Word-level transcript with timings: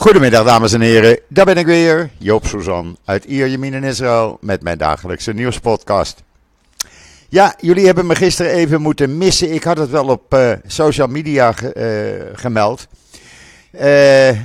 Goedemiddag 0.00 0.44
dames 0.44 0.72
en 0.72 0.80
heren, 0.80 1.18
daar 1.28 1.44
ben 1.44 1.56
ik 1.56 1.66
weer, 1.66 2.10
Joop 2.18 2.46
Suzan 2.46 2.96
uit 3.04 3.24
Ierjemien 3.24 3.74
in 3.74 3.84
Israël 3.84 4.38
met 4.40 4.62
mijn 4.62 4.78
dagelijkse 4.78 5.32
nieuwspodcast. 5.32 6.22
Ja, 7.28 7.54
jullie 7.58 7.86
hebben 7.86 8.06
me 8.06 8.14
gisteren 8.14 8.52
even 8.52 8.80
moeten 8.80 9.18
missen. 9.18 9.52
Ik 9.52 9.64
had 9.64 9.78
het 9.78 9.90
wel 9.90 10.06
op 10.06 10.34
uh, 10.34 10.52
social 10.66 11.06
media 11.06 11.52
ge, 11.52 11.74
uh, 12.32 12.38
gemeld. 12.38 12.86
Uh, 13.72 13.80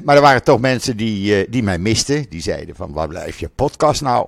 maar 0.03 0.15
er 0.15 0.21
waren 0.21 0.43
toch 0.43 0.59
mensen 0.59 0.97
die, 0.97 1.49
die 1.49 1.63
mij 1.63 1.77
misten. 1.77 2.25
Die 2.29 2.41
zeiden 2.41 2.75
van 2.75 2.93
waar 2.93 3.07
blijft 3.07 3.39
je 3.39 3.49
podcast 3.55 4.01
nou? 4.01 4.27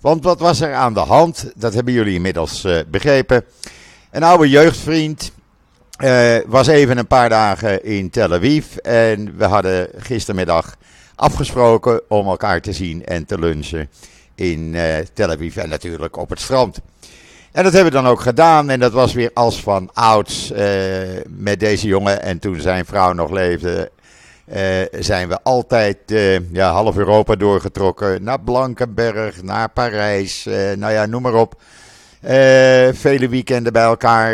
want 0.00 0.24
wat 0.24 0.40
was 0.40 0.60
er 0.60 0.74
aan 0.74 0.94
de 0.94 1.00
hand? 1.00 1.52
Dat 1.54 1.74
hebben 1.74 1.92
jullie 1.92 2.14
inmiddels 2.14 2.66
begrepen. 2.90 3.44
Een 4.10 4.22
oude 4.22 4.48
jeugdvriend 4.48 5.32
uh, 6.02 6.36
was 6.46 6.66
even 6.66 6.98
een 6.98 7.06
paar 7.06 7.28
dagen 7.28 7.84
in 7.84 8.10
Tel 8.10 8.32
Aviv 8.32 8.76
en 8.76 9.36
we 9.36 9.44
hadden 9.44 9.88
gistermiddag 9.96 10.76
afgesproken 11.14 12.00
om 12.08 12.26
elkaar 12.26 12.60
te 12.60 12.72
zien 12.72 13.04
en 13.04 13.26
te 13.26 13.38
lunchen 13.38 13.88
in 14.34 14.74
uh, 14.74 14.82
Tel 15.12 15.30
Aviv 15.30 15.56
en 15.56 15.68
natuurlijk 15.68 16.16
op 16.16 16.30
het 16.30 16.40
strand. 16.40 16.80
En 17.52 17.64
dat 17.64 17.72
hebben 17.72 17.92
we 17.92 17.98
dan 17.98 18.06
ook 18.06 18.20
gedaan 18.20 18.70
en 18.70 18.80
dat 18.80 18.92
was 18.92 19.12
weer 19.12 19.30
als 19.34 19.62
van 19.62 19.90
ouds 19.92 20.50
uh, 20.50 20.58
met 21.28 21.60
deze 21.60 21.86
jongen. 21.86 22.22
En 22.22 22.38
toen 22.38 22.60
zijn 22.60 22.84
vrouw 22.84 23.12
nog 23.12 23.30
leefde, 23.30 23.90
zijn 24.90 25.28
we 25.28 25.42
altijd 25.42 25.98
ja, 26.52 26.72
half 26.72 26.96
Europa 26.96 27.34
doorgetrokken. 27.34 28.22
Naar 28.22 28.40
Blankenberg, 28.40 29.42
naar 29.42 29.68
Parijs, 29.68 30.44
nou 30.76 30.92
ja, 30.92 31.06
noem 31.06 31.22
maar 31.22 31.34
op. 31.34 31.60
vele 32.94 33.28
weekenden 33.28 33.72
bij 33.72 33.82
elkaar 33.82 34.32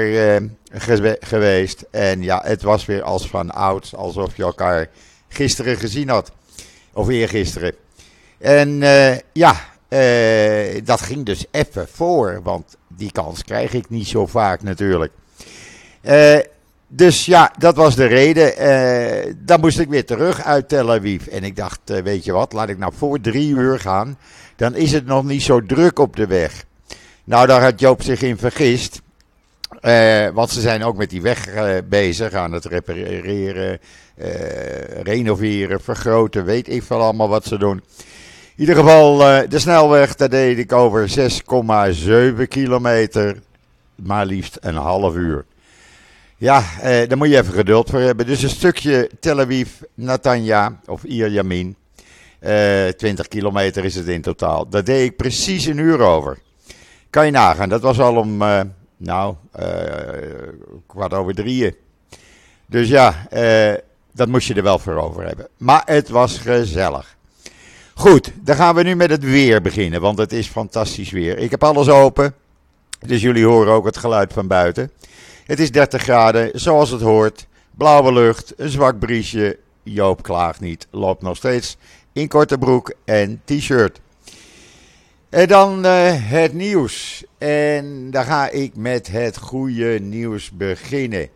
geweest. 1.20 1.84
En 1.90 2.22
ja, 2.22 2.42
het 2.44 2.62
was 2.62 2.86
weer 2.86 3.02
als 3.02 3.28
van 3.28 3.50
oud, 3.50 3.92
alsof 3.96 4.36
je 4.36 4.42
elkaar 4.42 4.88
gisteren 5.28 5.76
gezien 5.76 6.08
had. 6.08 6.32
Of 6.92 7.08
eergisteren. 7.08 7.74
En 8.38 8.68
uh, 8.68 9.16
ja, 9.32 9.54
dat 10.84 11.00
ging 11.00 11.24
dus 11.24 11.44
even 11.50 11.88
voor, 11.92 12.40
want 12.42 12.76
die 12.88 13.12
kans 13.12 13.44
krijg 13.44 13.72
ik 13.72 13.90
niet 13.90 14.08
zo 14.08 14.26
vaak 14.26 14.62
natuurlijk. 14.62 15.12
Dus 16.88 17.26
ja, 17.26 17.52
dat 17.58 17.76
was 17.76 17.96
de 17.96 18.06
reden. 18.06 18.52
dan 19.46 19.60
moest 19.60 19.78
ik 19.78 19.88
weer 19.88 20.04
terug 20.04 20.44
uit 20.44 20.68
Tel 20.68 20.92
Aviv. 20.92 21.26
En 21.26 21.44
ik 21.44 21.56
dacht, 21.56 21.80
weet 21.84 22.24
je 22.24 22.32
wat, 22.32 22.52
laat 22.52 22.68
ik 22.68 22.78
nou 22.78 22.92
voor 22.96 23.20
drie 23.20 23.50
uur 23.50 23.80
gaan. 23.80 24.18
Dan 24.56 24.74
is 24.74 24.92
het 24.92 25.06
nog 25.06 25.24
niet 25.24 25.42
zo 25.42 25.62
druk 25.66 25.98
op 25.98 26.16
de 26.16 26.26
weg. 26.26 26.64
Nou, 27.30 27.46
daar 27.46 27.62
had 27.62 27.80
Joop 27.80 28.02
zich 28.02 28.22
in 28.22 28.38
vergist. 28.38 29.00
Uh, 29.82 30.28
want 30.28 30.50
ze 30.50 30.60
zijn 30.60 30.84
ook 30.84 30.96
met 30.96 31.10
die 31.10 31.22
weg 31.22 31.48
uh, 31.48 31.76
bezig 31.88 32.32
aan 32.32 32.52
het 32.52 32.64
repareren, 32.64 33.78
uh, 34.18 34.26
renoveren, 35.02 35.80
vergroten, 35.80 36.44
weet 36.44 36.68
ik 36.68 36.82
veel 36.82 37.00
allemaal 37.00 37.28
wat 37.28 37.46
ze 37.46 37.58
doen. 37.58 37.76
In 37.76 38.60
ieder 38.66 38.74
geval, 38.74 39.16
de 39.48 39.58
snelweg, 39.58 40.14
daar 40.14 40.28
deed 40.28 40.58
ik 40.58 40.72
over 40.72 41.32
6,7 42.38 42.48
kilometer, 42.48 43.36
maar 43.94 44.26
liefst 44.26 44.58
een 44.60 44.76
half 44.76 45.14
uur. 45.14 45.44
Ja, 46.36 46.64
daar 46.82 47.16
moet 47.16 47.28
je 47.28 47.38
even 47.38 47.54
geduld 47.54 47.90
voor 47.90 48.00
hebben. 48.00 48.26
Dus 48.26 48.42
een 48.42 48.48
stukje 48.48 49.10
Tel 49.20 49.40
Aviv, 49.40 49.68
Natanja 49.94 50.80
of 50.86 51.04
Ierjamin, 51.04 51.76
20 52.96 53.28
kilometer 53.28 53.84
is 53.84 53.94
het 53.94 54.08
in 54.08 54.22
totaal. 54.22 54.68
Daar 54.68 54.84
deed 54.84 55.10
ik 55.10 55.16
precies 55.16 55.64
een 55.66 55.78
uur 55.78 56.00
over. 56.00 56.38
Kan 57.10 57.24
je 57.24 57.30
nagaan, 57.32 57.68
dat 57.68 57.80
was 57.80 58.00
al 58.00 58.16
om 58.16 58.42
nou, 59.00 59.34
uh, 59.60 59.66
kwart 60.86 61.14
over 61.14 61.34
drieën. 61.34 61.74
Dus 62.66 62.88
ja, 62.88 63.26
uh, 63.32 63.74
dat 64.12 64.28
moest 64.28 64.46
je 64.46 64.54
er 64.54 64.62
wel 64.62 64.78
voor 64.78 64.94
over 64.94 65.26
hebben. 65.26 65.48
Maar 65.56 65.82
het 65.84 66.08
was 66.08 66.38
gezellig. 66.38 67.16
Goed, 67.94 68.32
dan 68.42 68.56
gaan 68.56 68.74
we 68.74 68.82
nu 68.82 68.94
met 68.94 69.10
het 69.10 69.24
weer 69.24 69.62
beginnen, 69.62 70.00
want 70.00 70.18
het 70.18 70.32
is 70.32 70.46
fantastisch 70.46 71.10
weer. 71.10 71.38
Ik 71.38 71.50
heb 71.50 71.64
alles 71.64 71.88
open, 71.88 72.34
dus 73.06 73.20
jullie 73.20 73.44
horen 73.44 73.72
ook 73.72 73.84
het 73.84 73.96
geluid 73.96 74.32
van 74.32 74.46
buiten. 74.46 74.90
Het 75.44 75.60
is 75.60 75.70
30 75.70 76.02
graden, 76.02 76.50
zoals 76.60 76.90
het 76.90 77.00
hoort. 77.00 77.46
Blauwe 77.70 78.12
lucht, 78.12 78.52
een 78.56 78.68
zwak 78.70 78.98
briesje. 78.98 79.58
Joop 79.82 80.22
klaagt 80.22 80.60
niet, 80.60 80.86
loopt 80.90 81.22
nog 81.22 81.36
steeds 81.36 81.76
in 82.12 82.28
korte 82.28 82.58
broek 82.58 82.94
en 83.04 83.42
t-shirt. 83.44 84.00
En 85.30 85.48
dan 85.48 85.86
uh, 85.86 86.12
het 86.14 86.52
nieuws. 86.52 87.24
En 87.38 88.10
dan 88.10 88.24
ga 88.24 88.48
ik 88.48 88.76
met 88.76 89.08
het 89.08 89.36
goede 89.36 90.00
nieuws 90.00 90.50
beginnen. 90.50 91.28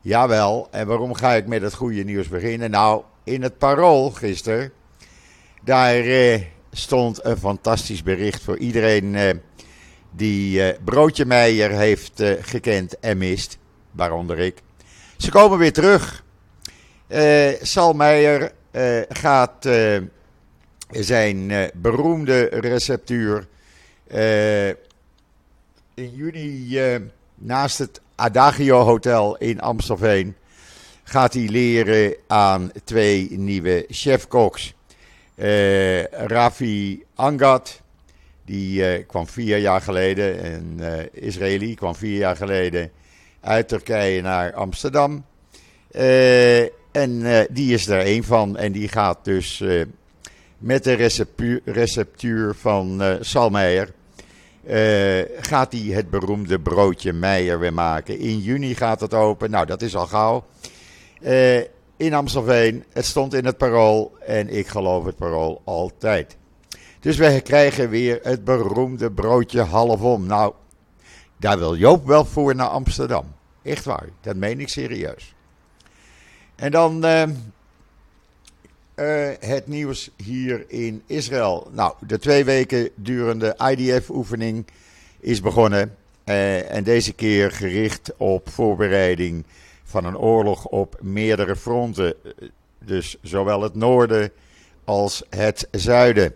Jawel, 0.00 0.68
en 0.70 0.86
waarom 0.86 1.14
ga 1.14 1.34
ik 1.34 1.46
met 1.46 1.62
het 1.62 1.74
goede 1.74 2.04
nieuws 2.04 2.28
beginnen? 2.28 2.70
Nou, 2.70 3.02
in 3.24 3.42
het 3.42 3.58
parool 3.58 4.10
gisteren, 4.10 4.72
daar 5.64 6.04
uh, 6.04 6.42
stond 6.72 7.24
een 7.24 7.36
fantastisch 7.36 8.02
bericht 8.02 8.42
voor 8.42 8.58
iedereen 8.58 9.14
uh, 9.14 9.30
die 10.10 10.74
Broodje 10.84 11.24
Meijer 11.24 11.70
heeft 11.70 12.22
gekend 12.40 12.98
en 12.98 13.18
mist, 13.18 13.58
waaronder 13.90 14.38
ik. 14.38 14.62
Ze 15.16 15.30
komen 15.30 15.58
weer 15.58 15.72
terug. 15.72 16.24
Sal 17.62 17.92
Meijer 17.92 18.52
gaat 19.08 19.68
zijn 20.90 21.50
uh, 21.50 21.64
beroemde 21.74 22.44
receptuur 22.44 23.46
uh, 24.14 24.68
in 25.94 26.10
juni 26.14 26.78
uh, 26.78 27.00
naast 27.34 27.78
het 27.78 28.00
Adagio 28.14 28.78
Hotel 28.78 29.36
in 29.36 29.60
Amstelveen 29.60 30.36
gaat 31.02 31.34
hij 31.34 31.48
leren 31.48 32.14
aan 32.26 32.70
twee 32.84 33.28
nieuwe 33.30 33.84
chefkoks. 33.88 34.74
Rafi 36.10 37.04
Angat, 37.14 37.80
die 38.44 39.02
kwam 39.04 39.26
vier 39.26 39.58
jaar 39.58 39.80
geleden, 39.80 40.54
een 40.54 40.80
Israëli, 41.12 41.74
kwam 41.74 41.94
vier 41.94 42.18
jaar 42.18 42.36
geleden 42.36 42.90
uit 43.40 43.68
Turkije 43.68 44.22
naar 44.22 44.54
Amsterdam. 44.54 45.24
en 46.92 47.46
die 47.50 47.72
is 47.74 47.86
er 47.86 48.06
een 48.06 48.24
van 48.24 48.56
en 48.56 48.72
die 48.72 48.88
gaat 48.88 49.18
dus 49.24 49.62
met 50.58 50.84
de 50.84 50.92
receptuur, 51.64 52.54
van 52.54 53.02
uh, 53.02 53.14
Sal 53.20 53.50
Meijer. 53.50 53.92
Uh, 54.66 55.24
gaat 55.40 55.72
hij 55.72 55.80
het 55.80 56.10
beroemde 56.10 56.60
broodje 56.60 57.12
Meijer 57.12 57.58
weer 57.58 57.74
maken. 57.74 58.18
In 58.18 58.38
juni 58.38 58.74
gaat 58.74 59.00
het 59.00 59.14
open. 59.14 59.50
Nou, 59.50 59.66
dat 59.66 59.82
is 59.82 59.96
al 59.96 60.06
gauw. 60.06 60.44
Uh, 61.20 61.58
in 61.96 62.14
Amstelveen. 62.14 62.84
Het 62.92 63.04
stond 63.04 63.34
in 63.34 63.44
het 63.44 63.56
parool. 63.56 64.16
En 64.26 64.48
ik 64.48 64.66
geloof 64.66 65.04
het 65.04 65.16
parool 65.16 65.60
altijd. 65.64 66.36
Dus 67.00 67.16
we 67.16 67.40
krijgen 67.40 67.90
weer 67.90 68.18
het 68.22 68.44
beroemde 68.44 69.10
broodje 69.10 69.60
halfom. 69.60 70.26
Nou, 70.26 70.52
daar 71.36 71.58
wil 71.58 71.76
Joop 71.76 72.06
wel 72.06 72.24
voor 72.24 72.54
naar 72.54 72.68
Amsterdam. 72.68 73.24
Echt 73.62 73.84
waar. 73.84 74.08
Dat 74.20 74.36
meen 74.36 74.60
ik 74.60 74.68
serieus. 74.68 75.34
En 76.56 76.70
dan 76.70 77.04
uh, 78.98 79.28
het 79.40 79.66
nieuws 79.66 80.10
hier 80.16 80.64
in 80.68 81.02
Israël. 81.06 81.68
Nou, 81.72 81.94
de 82.06 82.18
twee 82.18 82.44
weken 82.44 82.90
durende 82.94 83.56
IDF-oefening 83.70 84.66
is 85.20 85.40
begonnen. 85.40 85.96
Uh, 86.24 86.72
en 86.72 86.84
deze 86.84 87.12
keer 87.12 87.50
gericht 87.50 88.12
op 88.16 88.48
voorbereiding 88.48 89.44
van 89.84 90.04
een 90.04 90.18
oorlog 90.18 90.66
op 90.66 90.98
meerdere 91.00 91.56
fronten. 91.56 92.14
Dus 92.84 93.16
zowel 93.22 93.62
het 93.62 93.74
noorden 93.74 94.30
als 94.84 95.22
het 95.30 95.68
zuiden. 95.70 96.34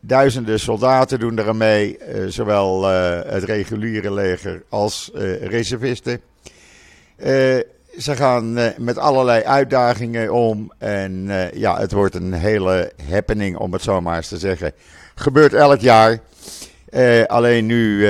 Duizenden 0.00 0.60
soldaten 0.60 1.18
doen 1.18 1.38
er 1.38 1.56
mee, 1.56 1.98
zowel 2.28 2.84
het 3.26 3.44
reguliere 3.44 4.12
leger 4.12 4.62
als 4.68 5.10
reservisten 5.40 6.20
ze 7.98 8.16
gaan 8.16 8.58
uh, 8.58 8.66
met 8.76 8.98
allerlei 8.98 9.42
uitdagingen 9.42 10.32
om. 10.32 10.72
En 10.78 11.12
uh, 11.12 11.52
ja, 11.52 11.78
het 11.78 11.92
wordt 11.92 12.14
een 12.14 12.32
hele 12.32 12.92
happening, 13.10 13.56
om 13.56 13.72
het 13.72 13.82
zo 13.82 14.00
maar 14.00 14.16
eens 14.16 14.28
te 14.28 14.38
zeggen. 14.38 14.72
Gebeurt 15.14 15.52
elk 15.52 15.80
jaar. 15.80 16.18
Uh, 16.90 17.24
alleen 17.24 17.66
nu 17.66 18.06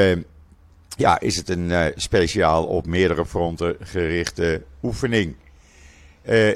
ja, 0.96 1.20
is 1.20 1.37
het 1.37 1.49
een 1.49 1.93
speciaal 1.96 2.64
op 2.64 2.87
meerdere 2.87 3.26
fronten 3.26 3.76
gerichte 3.81 4.62
oefening. 4.82 5.35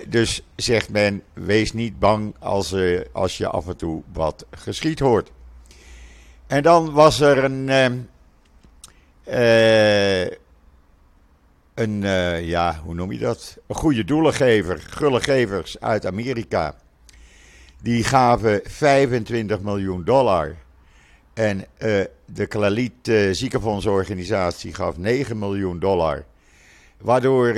dus 0.08 0.42
zegt 0.56 0.90
men, 0.90 1.22
wees 1.32 1.72
niet 1.72 1.98
bang 1.98 2.34
als, 2.38 2.74
als 3.12 3.38
je 3.38 3.48
af 3.48 3.68
en 3.68 3.76
toe 3.76 4.02
wat 4.12 4.46
geschiet 4.50 4.98
hoort. 4.98 5.30
En 6.46 6.62
dan 6.62 6.92
was 6.92 7.20
er 7.20 7.44
een 7.44 7.68
een, 11.74 12.02
uh, 12.02 12.48
ja, 12.48 12.80
hoe 12.84 12.94
noem 12.94 13.12
je 13.12 13.18
dat? 13.18 13.58
Een 13.66 13.74
goede 13.74 14.04
doelengever, 14.04 14.78
gullegevers 14.78 15.80
uit 15.80 16.06
Amerika. 16.06 16.76
Die 17.82 18.04
gaven 18.04 18.60
25 18.64 19.60
miljoen 19.60 20.04
dollar. 20.04 20.56
En 21.34 21.58
uh, 21.58 21.64
de 22.24 22.46
Klalit 22.46 23.08
uh, 23.08 23.28
eh, 23.28 23.34
ziekenfondsorganisatie 23.34 24.74
gaf 24.74 24.96
9 24.96 25.38
miljoen 25.38 25.78
dollar. 25.78 26.24
Waardoor 26.98 27.54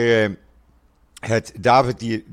het 1.21 1.53
David, 1.61 2.25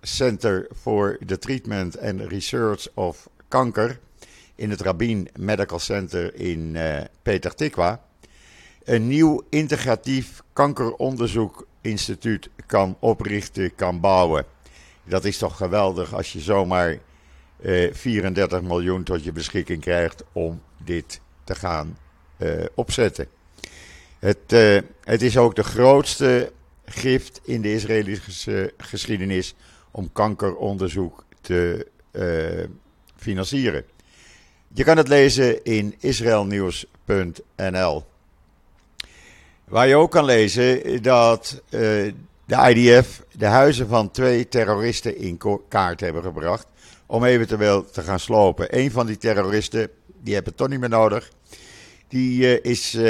Center 0.00 0.68
for 0.80 1.18
the 1.26 1.38
Treatment 1.38 2.00
and 2.00 2.20
Research 2.20 2.86
of 2.94 3.28
Kanker 3.48 3.98
in 4.54 4.70
het 4.70 4.80
Rabin 4.80 5.28
Medical 5.38 5.78
Center 5.78 6.34
in 6.34 6.76
Peter 7.22 7.54
Tikwa 7.54 8.07
een 8.88 9.08
nieuw 9.08 9.42
integratief 9.50 10.42
kankeronderzoekinstituut 10.52 12.48
kan 12.66 12.96
oprichten, 12.98 13.74
kan 13.74 14.00
bouwen. 14.00 14.44
Dat 15.04 15.24
is 15.24 15.38
toch 15.38 15.56
geweldig 15.56 16.14
als 16.14 16.32
je 16.32 16.40
zomaar 16.40 16.98
uh, 17.60 17.94
34 17.94 18.62
miljoen 18.62 19.02
tot 19.02 19.24
je 19.24 19.32
beschikking 19.32 19.80
krijgt 19.80 20.24
om 20.32 20.62
dit 20.84 21.20
te 21.44 21.54
gaan 21.54 21.98
uh, 22.38 22.64
opzetten. 22.74 23.26
Het, 24.18 24.52
uh, 24.52 24.78
het 25.04 25.22
is 25.22 25.36
ook 25.36 25.54
de 25.54 25.64
grootste 25.64 26.52
gift 26.84 27.40
in 27.44 27.62
de 27.62 27.72
Israëlische 27.72 28.72
geschiedenis 28.76 29.54
om 29.90 30.12
kankeronderzoek 30.12 31.24
te 31.40 31.86
uh, 32.12 32.64
financieren. 33.16 33.84
Je 34.74 34.84
kan 34.84 34.96
het 34.96 35.08
lezen 35.08 35.64
in 35.64 35.94
israelnieuws.nl. 35.98 38.04
Waar 39.68 39.88
je 39.88 39.96
ook 39.96 40.10
kan 40.10 40.24
lezen 40.24 41.02
dat 41.02 41.62
uh, 41.70 41.80
de 42.44 42.74
IDF 42.74 43.22
de 43.32 43.46
huizen 43.46 43.88
van 43.88 44.10
twee 44.10 44.48
terroristen 44.48 45.16
in 45.16 45.40
kaart 45.68 46.00
hebben 46.00 46.22
gebracht. 46.22 46.66
Om 47.06 47.24
eventueel 47.24 47.84
te 47.84 48.02
gaan 48.02 48.20
slopen. 48.20 48.78
Een 48.78 48.90
van 48.90 49.06
die 49.06 49.16
terroristen, 49.16 49.88
die 50.20 50.34
hebben 50.34 50.52
het 50.52 50.56
toch 50.56 50.68
niet 50.68 50.80
meer 50.80 50.88
nodig. 50.88 51.30
Die 52.08 52.42
uh, 52.42 52.72
is 52.72 52.94
uh, 52.94 53.02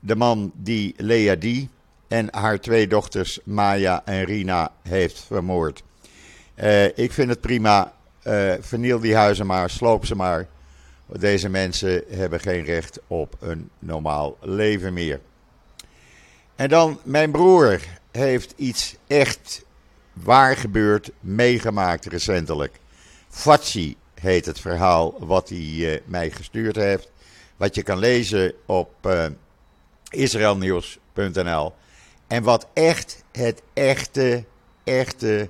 de 0.00 0.16
man 0.16 0.52
die 0.54 0.94
Lea 0.96 1.36
Die 1.36 1.68
en 2.08 2.28
haar 2.30 2.60
twee 2.60 2.86
dochters 2.86 3.38
Maya 3.44 4.02
en 4.04 4.24
Rina 4.24 4.72
heeft 4.82 5.24
vermoord. 5.26 5.82
ik 6.94 7.12
vind 7.12 7.28
het 7.28 7.40
prima. 7.40 7.92
verniel 8.60 8.98
die 8.98 9.14
huizen 9.14 9.46
maar, 9.46 9.70
sloop 9.70 10.06
ze 10.06 10.14
maar. 10.14 10.46
Deze 11.18 11.48
mensen 11.48 12.04
hebben 12.08 12.40
geen 12.40 12.64
recht 12.64 13.00
op 13.06 13.36
een 13.40 13.70
normaal 13.78 14.36
leven 14.40 14.92
meer. 14.92 15.20
En 16.60 16.68
dan, 16.68 17.00
mijn 17.02 17.30
broer 17.30 17.80
heeft 18.10 18.52
iets 18.56 18.96
echt 19.06 19.64
waar 20.12 20.56
gebeurd 20.56 21.10
meegemaakt 21.20 22.06
recentelijk. 22.06 22.78
Fatsi 23.28 23.96
heet 24.14 24.46
het 24.46 24.60
verhaal 24.60 25.14
wat 25.18 25.48
hij 25.48 25.58
uh, 25.58 26.00
mij 26.04 26.30
gestuurd 26.30 26.76
heeft. 26.76 27.10
Wat 27.56 27.74
je 27.74 27.82
kan 27.82 27.98
lezen 27.98 28.52
op 28.66 28.90
uh, 29.06 29.26
israelnieuws.nl. 30.10 31.74
En 32.26 32.42
wat 32.42 32.66
echt 32.72 33.24
het 33.32 33.62
echte, 33.72 34.44
echte 34.84 35.48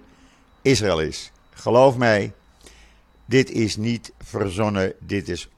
Israël 0.63 1.01
is. 1.01 1.33
Geloof 1.51 1.97
mij, 1.97 2.33
dit 3.25 3.51
is 3.51 3.77
niet 3.77 4.13
verzonnen, 4.19 4.93
dit 4.99 5.29
is 5.29 5.49
100% 5.49 5.51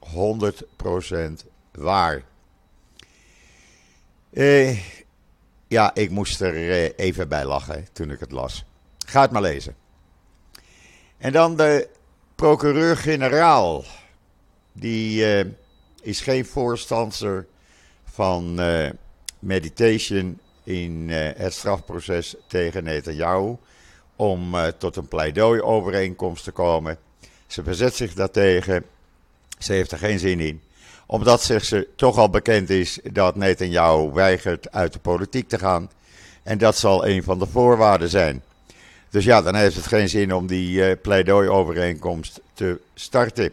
waar. 1.71 2.23
Uh, 4.31 4.77
ja, 5.73 5.95
ik 5.95 6.09
moest 6.09 6.41
er 6.41 6.55
eh, 6.55 6.89
even 6.95 7.27
bij 7.27 7.45
lachen 7.45 7.87
toen 7.93 8.11
ik 8.11 8.19
het 8.19 8.31
las. 8.31 8.65
Ga 9.05 9.21
het 9.21 9.31
maar 9.31 9.41
lezen. 9.41 9.75
En 11.17 11.31
dan 11.31 11.57
de 11.57 11.87
procureur-generaal. 12.35 13.83
Die 14.71 15.43
uh, 15.43 15.51
is 16.01 16.21
geen 16.21 16.45
voorstander 16.45 17.47
van 18.03 18.59
uh, 18.59 18.89
meditation 19.39 20.39
in 20.63 21.09
het 21.09 21.53
strafproces 21.53 22.35
tegen 22.47 22.83
Netanyahu. 22.83 23.55
Om 24.15 24.55
tot 24.77 24.95
een 24.95 25.07
pleidooi-overeenkomst 25.07 26.43
te 26.43 26.51
komen. 26.51 26.97
Ze 27.47 27.63
verzet 27.63 27.95
zich 27.95 28.13
daartegen. 28.13 28.85
Ze 29.57 29.73
heeft 29.73 29.91
er 29.91 29.97
geen 29.97 30.19
zin 30.19 30.39
in 30.39 30.61
omdat, 31.05 31.41
zegt 31.41 31.65
ze, 31.65 31.87
toch 31.95 32.17
al 32.17 32.29
bekend 32.29 32.69
is 32.69 32.99
dat 33.03 33.35
Netanyahu 33.35 34.11
weigert 34.11 34.71
uit 34.71 34.93
de 34.93 34.99
politiek 34.99 35.47
te 35.47 35.59
gaan. 35.59 35.89
En 36.43 36.57
dat 36.57 36.77
zal 36.77 37.07
een 37.07 37.23
van 37.23 37.39
de 37.39 37.47
voorwaarden 37.47 38.09
zijn. 38.09 38.43
Dus 39.09 39.25
ja, 39.25 39.41
dan 39.41 39.55
heeft 39.55 39.75
het 39.75 39.87
geen 39.87 40.09
zin 40.09 40.33
om 40.33 40.47
die 40.47 40.89
uh, 40.89 40.95
pleidooi-overeenkomst 41.01 42.41
te 42.53 42.79
starten. 42.93 43.51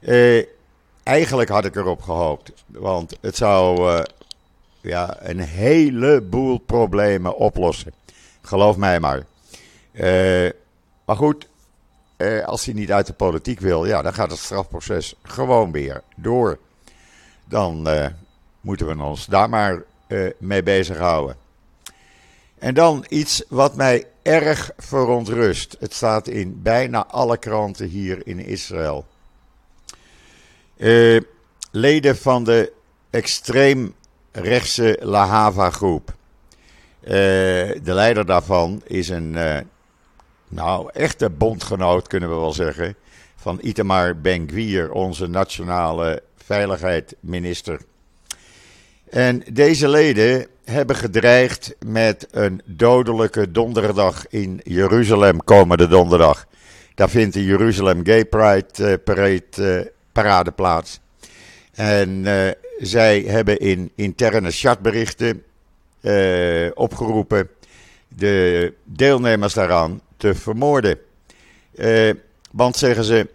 Uh, 0.00 0.44
eigenlijk 1.02 1.48
had 1.48 1.64
ik 1.64 1.76
erop 1.76 2.02
gehoopt. 2.02 2.52
Want 2.66 3.16
het 3.20 3.36
zou 3.36 3.90
uh, 3.90 4.02
ja, 4.80 5.16
een 5.20 5.40
heleboel 5.40 6.58
problemen 6.58 7.36
oplossen. 7.36 7.92
Geloof 8.42 8.76
mij 8.76 9.00
maar. 9.00 9.26
maar 11.04 11.16
goed, 11.16 11.48
als 12.44 12.64
hij 12.64 12.74
niet 12.74 12.92
uit 12.92 13.06
de 13.06 13.12
politiek 13.12 13.60
wil, 13.60 13.84
ja, 13.84 14.02
dan 14.02 14.14
gaat 14.14 14.30
het 14.30 14.38
strafproces 14.38 15.14
gewoon 15.22 15.72
weer 15.72 16.02
door 16.16 16.58
dan 17.50 17.88
uh, 17.88 18.06
moeten 18.60 18.86
we 18.86 19.02
ons 19.02 19.26
daar 19.26 19.48
maar 19.48 19.82
uh, 20.08 20.30
mee 20.38 20.62
bezighouden. 20.62 21.36
En 22.58 22.74
dan 22.74 23.04
iets 23.08 23.44
wat 23.48 23.76
mij 23.76 24.06
erg 24.22 24.70
verontrust. 24.76 25.76
Het 25.78 25.94
staat 25.94 26.28
in 26.28 26.62
bijna 26.62 27.06
alle 27.06 27.36
kranten 27.36 27.86
hier 27.86 28.26
in 28.26 28.38
Israël. 28.38 29.06
Uh, 30.76 31.20
leden 31.70 32.16
van 32.16 32.44
de 32.44 32.72
extreem 33.10 33.94
rechtse 34.32 34.98
Lahava 35.00 35.70
groep. 35.70 36.14
de 37.00 37.80
leider 37.82 38.26
daarvan 38.26 38.82
is 38.86 39.08
een, 39.08 39.36
nou, 40.50 40.90
echte 40.92 41.30
bondgenoot 41.30 42.06
kunnen 42.06 42.28
we 42.28 42.34
wel 42.34 42.52
zeggen, 42.52 42.94
van 43.36 43.58
Itamar 43.62 44.20
Ben-Gvir, 44.20 44.92
onze 44.92 45.26
nationale 45.26 46.22
veiligheidsminister. 46.36 47.80
En 49.10 49.42
deze 49.52 49.88
leden 49.88 50.46
hebben 50.64 50.96
gedreigd 50.96 51.74
met 51.86 52.28
een 52.30 52.62
dodelijke 52.64 53.50
donderdag 53.50 54.28
in 54.28 54.60
Jeruzalem 54.64 55.44
komende 55.44 55.88
donderdag. 55.88 56.46
Daar 56.94 57.10
vindt 57.10 57.34
de 57.34 57.44
Jeruzalem 57.44 58.04
Gay 58.04 58.24
Pride 58.24 58.98
parade, 58.98 59.42
uh, 59.58 59.80
parade 60.12 60.50
plaats. 60.50 61.00
En 61.72 62.08
uh, 62.08 62.48
zij 62.78 63.20
hebben 63.20 63.58
in 63.58 63.92
interne 63.94 64.50
chatberichten 64.50 65.42
opgeroepen 66.74 67.48
de 68.08 68.74
deelnemers 68.84 69.54
daaraan 69.54 70.00
te 70.20 70.34
vermoorden. 70.34 70.98
want 72.50 72.76
zeggen 72.76 73.04
ze, 73.04 73.28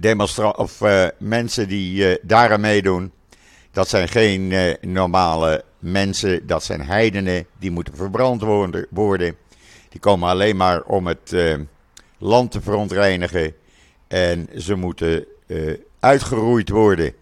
demonstra 0.00 0.50
of 0.50 0.80
uh, 0.80 1.06
mensen 1.18 1.68
die 1.68 2.10
uh, 2.10 2.16
daaraan 2.22 2.60
meedoen, 2.60 3.12
dat 3.70 3.88
zijn 3.88 4.08
geen 4.08 4.76
normale 4.80 5.64
mensen, 5.78 6.46
dat 6.46 6.64
zijn 6.64 6.80
heidenen, 6.80 7.46
die 7.58 7.70
moeten 7.70 7.96
verbrand 7.96 8.42
worden. 8.90 9.36
Die 9.88 10.00
komen 10.00 10.28
alleen 10.28 10.56
maar 10.56 10.82
om 10.82 11.06
het 11.06 11.36
land 12.18 12.50
te 12.50 12.60
verontreinigen 12.60 13.54
en 14.08 14.48
ze 14.56 14.74
moeten 14.74 15.26
uitgeroeid 16.00 16.68
worden. 16.68 17.12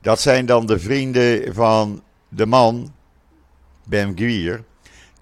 Dat 0.00 0.20
zijn 0.20 0.46
dan 0.46 0.66
de 0.66 0.78
vrienden 0.78 1.54
van 1.54 2.02
de 2.28 2.46
man, 2.46 2.94
Ben 3.84 4.12
Gwier, 4.16 4.64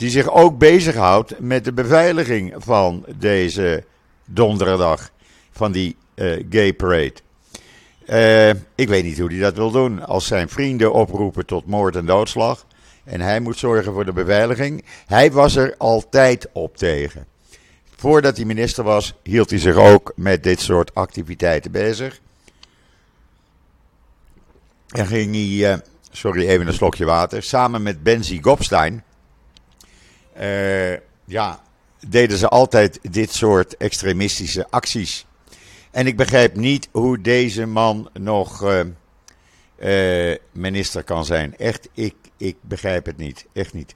die 0.03 0.11
zich 0.11 0.31
ook 0.31 0.59
bezighoudt 0.59 1.39
met 1.39 1.65
de 1.65 1.73
beveiliging 1.73 2.55
van 2.57 3.05
deze 3.17 3.85
donderdag, 4.25 5.11
van 5.53 5.73
die 5.73 5.97
uh, 6.15 6.45
gay 6.51 6.73
parade. 6.73 7.15
Uh, 8.07 8.49
ik 8.75 8.89
weet 8.89 9.05
niet 9.05 9.19
hoe 9.19 9.31
hij 9.31 9.41
dat 9.41 9.57
wil 9.57 9.71
doen. 9.71 10.07
Als 10.07 10.27
zijn 10.27 10.49
vrienden 10.49 10.93
oproepen 10.93 11.47
tot 11.47 11.67
moord 11.67 11.97
en 11.97 12.07
doodslag. 12.07 12.67
En 13.05 13.21
hij 13.21 13.41
moet 13.41 13.59
zorgen 13.59 13.93
voor 13.93 14.05
de 14.05 14.13
beveiliging. 14.13 14.85
Hij 15.07 15.33
was 15.33 15.57
er 15.57 15.75
altijd 15.79 16.49
op 16.53 16.77
tegen. 16.77 17.27
Voordat 17.97 18.37
hij 18.37 18.47
minister 18.47 18.85
was, 18.85 19.15
hield 19.23 19.51
hij 19.51 19.59
zich 19.59 19.77
ook 19.77 20.13
met 20.17 20.43
dit 20.43 20.61
soort 20.61 20.95
activiteiten 20.95 21.71
bezig. 21.71 22.21
En 24.89 25.07
ging 25.07 25.35
hij, 25.35 25.73
uh, 25.73 25.79
sorry 26.11 26.49
even 26.49 26.67
een 26.67 26.75
slokje 26.75 27.05
water, 27.05 27.43
samen 27.43 27.83
met 27.83 28.03
Benzi 28.03 28.43
Gopstein. 28.43 29.05
Uh, 30.41 30.93
ja, 31.25 31.63
deden 32.09 32.39
ze 32.39 32.49
altijd 32.49 32.99
dit 33.11 33.33
soort 33.33 33.77
extremistische 33.77 34.67
acties. 34.71 35.27
En 35.91 36.07
ik 36.07 36.17
begrijp 36.17 36.57
niet 36.57 36.89
hoe 36.91 37.21
deze 37.21 37.67
man 37.67 38.11
nog 38.13 38.63
uh, 38.63 38.81
uh, 39.79 40.37
minister 40.53 41.05
kan 41.05 41.25
zijn. 41.25 41.57
Echt, 41.57 41.89
ik, 41.95 42.15
ik 42.37 42.57
begrijp 42.61 43.07
het 43.07 43.17
niet. 43.17 43.47
Echt 43.53 43.73
niet. 43.73 43.95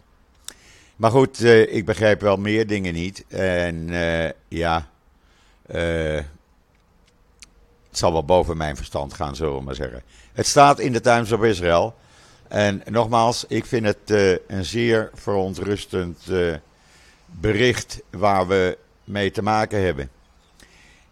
Maar 0.97 1.11
goed, 1.11 1.43
ik 1.45 1.85
begrijp 1.85 2.21
wel 2.21 2.37
meer 2.37 2.66
dingen 2.66 2.95
niet. 2.95 3.25
En 3.28 3.88
ja, 4.49 4.88
het 5.66 6.25
zal 7.90 8.12
wel 8.12 8.25
boven 8.25 8.57
mijn 8.57 8.76
verstand 8.76 9.14
gaan, 9.14 9.37
zullen 9.37 9.55
we 9.57 9.62
maar 9.62 9.75
zeggen. 9.75 10.02
Het 10.33 10.47
staat 10.47 10.78
in 10.78 10.93
de 10.93 11.00
Times 11.00 11.33
of 11.33 11.43
Israel. 11.43 11.95
En 12.49 12.83
nogmaals, 12.91 13.45
ik 13.49 13.65
vind 13.65 13.87
het 13.87 14.11
een 14.47 14.65
zeer 14.65 15.11
verontrustend 15.15 16.19
bericht 17.26 18.03
waar 18.11 18.47
we 18.47 18.79
mee 19.05 19.31
te 19.31 19.43
maken 19.43 19.83
hebben. 19.83 20.11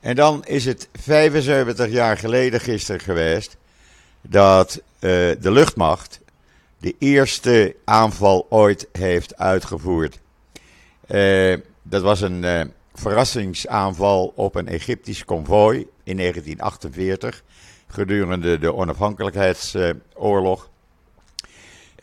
En 0.00 0.14
dan 0.14 0.44
is 0.44 0.64
het 0.64 0.88
75 0.92 1.88
jaar 1.88 2.18
geleden 2.18 2.60
gisteren 2.60 3.00
geweest 3.00 3.56
dat 4.20 4.82
de 4.98 5.38
luchtmacht 5.40 6.20
de 6.78 6.94
eerste 6.98 7.76
aanval 7.84 8.46
ooit 8.48 8.88
heeft 8.92 9.36
uitgevoerd. 9.36 10.20
dat 11.82 12.02
was 12.02 12.20
een 12.20 12.72
verrassingsaanval 12.94 14.32
op 14.36 14.54
een 14.54 14.68
Egyptisch 14.68 15.24
konvooi 15.24 15.86
in 16.04 16.16
1948 16.16 17.42
gedurende 17.86 18.58
de 18.58 18.74
onafhankelijkheidsoorlog. 18.74 20.70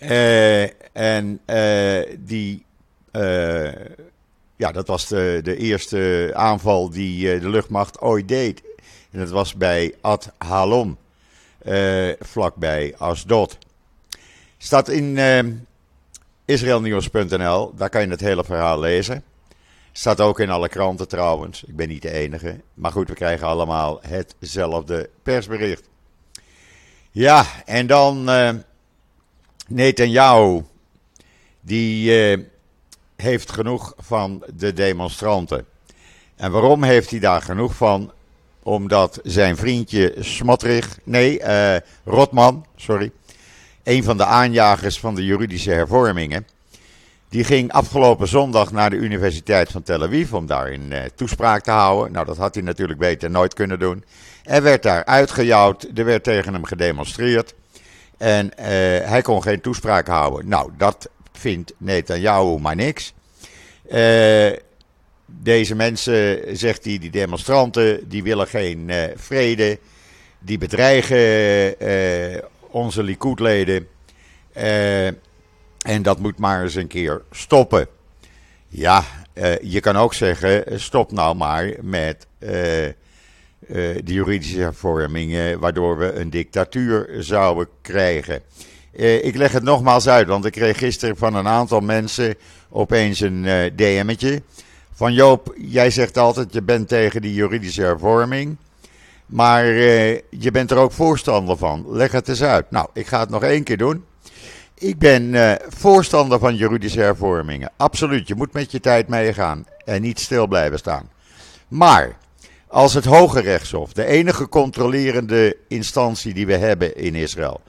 Uh, 0.02 0.64
en 0.96 1.40
uh, 1.46 2.18
die, 2.20 2.66
uh, 3.12 3.72
ja, 4.56 4.72
dat 4.72 4.88
was 4.88 5.08
de, 5.08 5.40
de 5.44 5.56
eerste 5.58 6.32
aanval 6.34 6.90
die 6.90 7.40
de 7.40 7.50
luchtmacht 7.50 8.00
ooit 8.00 8.28
deed. 8.28 8.62
En 9.12 9.20
dat 9.20 9.30
was 9.30 9.56
bij 9.56 9.96
Ad 10.02 10.32
Halom, 10.38 10.98
vlakbij 12.20 12.94
Asdod. 12.98 13.58
Staat 14.58 14.90
in 14.90 15.20
israelnieuws.nl, 16.46 17.76
daar 17.76 17.90
kan 17.90 18.02
je 18.02 18.08
het 18.08 18.20
hele 18.20 18.44
verhaal 18.44 18.80
lezen. 18.80 19.24
Staat 19.92 20.22
ook 20.22 20.40
in 20.40 20.50
alle 20.50 20.70
kranten 20.70 21.08
trouwens. 21.08 21.64
Ik 21.64 21.76
ben 21.76 21.88
niet 21.88 22.02
de 22.02 22.12
enige. 22.12 22.62
Maar 22.74 22.92
goed, 22.92 23.08
we 23.08 23.16
krijgen 23.16 23.48
allemaal 23.48 24.00
hetzelfde 24.02 25.10
persbericht. 25.24 25.90
Ja, 27.12 27.46
en 27.66 27.88
dan 27.88 28.30
Netanyahu. 29.72 30.62
Die 31.62 32.32
uh, 32.32 32.46
heeft 33.16 33.52
genoeg 33.52 33.94
van 33.98 34.44
de 34.56 34.74
demonstranten. 34.74 35.66
En 36.36 36.52
waarom 36.52 36.84
heeft 36.84 37.10
hij 37.10 37.20
daar 37.20 37.42
genoeg 37.42 37.76
van? 37.76 38.12
Omdat 38.64 39.20
zijn 39.24 39.58
vriendje 39.58 40.16
Smotrich, 40.20 41.00
nee, 41.04 41.40
uh, 41.40 41.76
Rotman, 42.06 42.66
sorry, 42.76 43.12
een 43.84 44.04
van 44.04 44.18
de 44.18 44.26
aanjagers 44.26 45.00
van 45.00 45.16
de 45.16 45.26
juridische 45.26 45.72
hervormingen, 45.72 46.48
die 47.30 47.44
ging 47.44 47.72
afgelopen 47.72 48.28
zondag 48.28 48.72
naar 48.72 48.90
de 48.90 48.96
Universiteit 48.96 49.72
van 49.72 49.84
Tel 49.84 50.04
Aviv 50.04 50.34
om 50.34 50.46
daar 50.46 50.72
een 50.72 50.92
eh, 50.92 51.02
toespraak 51.16 51.64
te 51.64 51.72
houden. 51.72 52.12
Nou, 52.12 52.26
dat 52.26 52.38
had 52.38 52.54
hij 52.54 52.64
natuurlijk 52.64 53.00
beter 53.00 53.30
nooit 53.30 53.54
kunnen 53.54 53.80
doen. 53.80 54.04
Er 54.44 54.64
werd 54.64 54.84
daar 54.84 55.06
uitgejouwd, 55.06 55.88
er 55.96 56.06
werd 56.06 56.24
tegen 56.24 56.54
hem 56.54 56.64
gedemonstreerd. 56.64 57.54
En 58.22 58.58
eh, 58.58 58.66
hij 59.10 59.22
kon 59.22 59.44
geen 59.44 59.62
toespraak 59.62 60.08
houden. 60.08 60.48
Nou, 60.48 60.72
dat 60.78 61.10
vindt 61.32 61.74
Netanyahu 61.78 62.60
maar 62.60 62.76
niks. 62.76 63.14
Uh, 63.92 64.52
deze 65.26 65.76
mensen, 65.76 66.40
zegt 66.58 66.86
hij, 66.86 66.98
die 66.98 67.10
demonstranten, 67.10 68.10
die 68.10 68.24
willen 68.24 68.48
geen 68.48 68.90
uh, 68.90 69.04
vrede. 69.16 69.80
Die 70.40 70.58
bedreigen 70.58 72.46
onze 72.70 73.04
Likud-leden. 73.04 73.88
En 75.82 76.02
dat 76.02 76.20
moet 76.20 76.38
maar 76.38 76.64
eens 76.64 76.76
een 76.76 76.88
keer 76.88 77.22
stoppen. 77.32 77.88
Ja, 78.68 79.04
je 79.62 79.80
kan 79.80 79.96
ook 79.96 80.14
zeggen, 80.14 80.80
stop 80.80 81.12
nou 81.12 81.36
maar 81.36 81.74
met 81.82 82.28
de 83.68 84.02
juridische 84.04 84.60
hervormingen, 84.60 85.60
waardoor 85.60 85.98
we 85.98 86.14
een 86.14 86.30
dictatuur 86.30 87.10
zouden 87.20 87.68
krijgen. 87.82 88.42
ik 89.22 89.36
leg 89.36 89.52
het 89.52 89.64
nogmaals 89.64 90.08
uit, 90.08 90.28
want 90.28 90.46
ik 90.46 90.52
kreeg 90.52 90.78
gisteren 90.78 91.18
van 91.18 91.36
een 91.36 91.48
aantal 91.48 91.80
mensen 91.80 92.36
opeens 92.70 93.20
een 93.20 93.72
DM'tje. 93.76 94.42
Van 94.94 95.14
Joop, 95.14 95.54
jij 95.58 95.90
zegt 95.90 96.18
altijd, 96.18 96.54
je 96.54 96.62
bent 96.62 96.88
tegen 96.88 97.22
die 97.22 97.34
juridische 97.34 97.82
hervorming. 97.82 98.58
Maar 99.26 99.66
je 99.66 100.52
bent 100.52 100.72
er 100.72 100.78
ook 100.78 100.92
voorstander 100.92 101.58
van. 101.58 101.86
Leg 101.88 102.12
het 102.12 102.28
eens 102.28 102.44
uit. 102.44 102.72
Nou, 102.72 102.88
ik 102.94 103.08
ga 103.08 103.20
het 103.20 103.30
nog 103.30 103.44
één 103.44 103.64
keer 103.64 103.78
doen. 103.78 104.06
Ik 104.74 104.98
ben 104.98 105.58
voorstander 105.68 106.40
van 106.40 106.56
juridische 106.56 107.00
hervormingen. 107.00 107.72
Absoluut, 107.78 108.28
je 108.28 108.36
moet 108.36 108.54
met 108.54 108.72
je 108.72 108.80
tijd 108.80 109.08
meegaan 109.08 109.66
en 109.86 110.02
niet 110.02 110.20
stil 110.20 110.48
blijven 110.48 110.78
staan. 110.78 111.10
Maar 111.68 112.18
als 112.72 112.94
het 112.94 113.06
Hoge 113.06 113.40
Rechtshof, 113.40 113.94
de 113.94 114.06
enige 114.06 114.50
controlerende 114.50 115.58
instantie 115.68 116.34
die 116.34 116.46
we 116.46 116.58
hebben 116.58 116.96
in 116.96 117.16
Israël, 117.16 117.62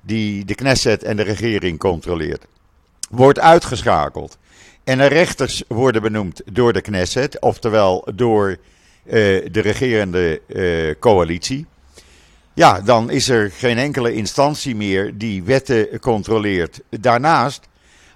die 0.00 0.44
de 0.44 0.54
Knesset 0.54 1.02
en 1.02 1.16
de 1.16 1.22
regering 1.22 1.78
controleert, 1.78 2.46
wordt 3.10 3.40
uitgeschakeld 3.40 4.38
en 4.84 5.00
er 5.00 5.08
rechters 5.08 5.62
worden 5.68 6.02
benoemd 6.02 6.42
door 6.52 6.72
de 6.72 6.80
Knesset, 6.80 7.40
oftewel 7.40 8.08
door 8.14 8.48
uh, 8.50 9.12
de 9.50 9.60
regerende 9.60 10.40
uh, 10.46 10.94
coalitie 10.98 11.66
ja, 12.56 12.80
dan 12.80 13.10
is 13.10 13.28
er 13.28 13.50
geen 13.50 13.78
enkele 13.78 14.12
instantie 14.12 14.76
meer 14.76 15.18
die 15.18 15.42
wetten 15.42 16.00
controleert. 16.00 16.80
Daarnaast, 16.88 17.68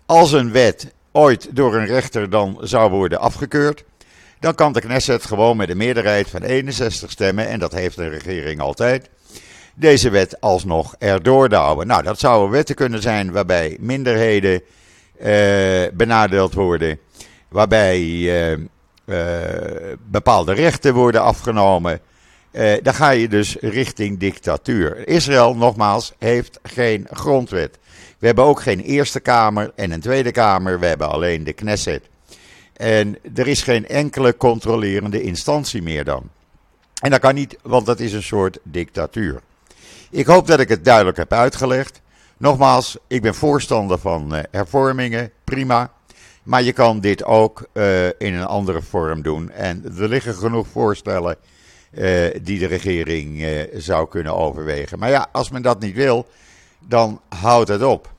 als 0.07 0.33
een 0.33 0.53
wet 0.53 0.93
ooit 1.13 1.57
door 1.57 1.75
een 1.75 1.87
rechter 1.87 2.31
dan 2.31 2.59
zou 2.61 2.91
worden 2.91 3.21
afgekeurd, 3.21 3.85
dan 4.41 4.55
kan 4.55 4.73
de 4.73 4.81
Knesset 4.81 5.25
gewoon 5.25 5.57
met 5.57 5.71
een 5.71 5.77
meerderheid 5.77 6.29
van 6.29 6.43
61 6.43 7.11
stemmen, 7.11 7.49
en 7.49 7.59
dat 7.59 7.73
heeft 7.73 7.97
de 7.97 8.09
regering 8.09 8.61
altijd, 8.61 9.11
deze 9.75 10.11
wet 10.11 10.41
alsnog 10.41 10.95
erdoor 10.99 11.49
douwen. 11.49 11.87
Nou, 11.87 12.03
dat 12.03 12.19
zouden 12.19 12.51
wetten 12.51 12.75
kunnen 12.75 13.03
zijn 13.03 13.33
waarbij 13.33 13.77
minderheden 13.81 14.63
eh, 15.19 15.83
benadeeld 15.93 16.55
worden, 16.55 16.99
waarbij 17.49 18.01
eh, 18.01 18.53
eh, 18.53 19.97
bepaalde 20.11 20.53
rechten 20.53 20.95
worden 20.95 21.23
afgenomen. 21.23 22.01
Dan 22.83 22.95
ga 22.95 23.11
je 23.11 23.29
dus 23.29 23.57
richting 23.61 24.19
dictatuur. 24.19 25.09
Israël, 25.09 25.57
nogmaals, 25.57 26.13
heeft 26.19 26.59
geen 26.63 27.07
grondwet. 27.11 27.79
We 28.19 28.27
hebben 28.27 28.45
ook 28.45 28.63
geen 28.63 28.81
Eerste 28.81 29.21
Kamer 29.21 29.73
en 29.77 29.91
een 29.91 30.01
Tweede 30.01 30.31
Kamer. 30.31 30.81
We 30.81 30.87
hebben 30.87 31.11
alleen 31.11 31.45
de 31.45 31.53
Knesset. 31.53 32.10
En 32.81 33.19
er 33.35 33.47
is 33.47 33.63
geen 33.63 33.89
enkele 33.89 34.37
controlerende 34.37 35.23
instantie 35.23 35.83
meer 35.83 36.05
dan. 36.05 36.31
En 37.03 37.11
dat 37.11 37.21
kan 37.21 37.35
niet, 37.35 37.57
want 37.63 37.87
dat 37.87 38.01
is 38.01 38.13
een 38.13 38.23
soort 38.23 38.59
dictatuur. 38.63 39.41
Ik 40.11 40.27
hoop 40.27 40.47
dat 40.47 40.61
ik 40.61 40.69
het 40.69 40.85
duidelijk 40.85 41.17
heb 41.17 41.33
uitgelegd. 41.33 42.01
Nogmaals, 42.37 42.97
ik 43.07 43.23
ben 43.23 43.35
voorstander 43.35 43.99
van 43.99 44.35
uh, 44.35 44.41
hervormingen, 44.51 45.31
prima. 45.45 45.93
Maar 46.43 46.63
je 46.63 46.73
kan 46.73 47.01
dit 47.01 47.25
ook 47.25 47.67
uh, 47.73 48.07
in 48.07 48.35
een 48.35 48.47
andere 48.47 48.83
vorm 48.83 49.23
doen. 49.23 49.51
En 49.51 49.85
er 49.99 50.09
liggen 50.09 50.35
genoeg 50.35 50.67
voorstellen 50.69 51.37
uh, 51.93 52.27
die 52.43 52.59
de 52.59 52.67
regering 52.67 53.47
zou 53.75 54.09
kunnen 54.09 54.35
overwegen. 54.35 54.99
Maar 54.99 55.11
ja, 55.11 55.29
als 55.33 55.51
men 55.51 55.63
dat 55.63 55.81
niet 55.81 55.95
wil, 55.95 56.27
dan 56.79 57.21
houdt 57.29 57.69
het 57.69 57.83
op. 57.83 58.13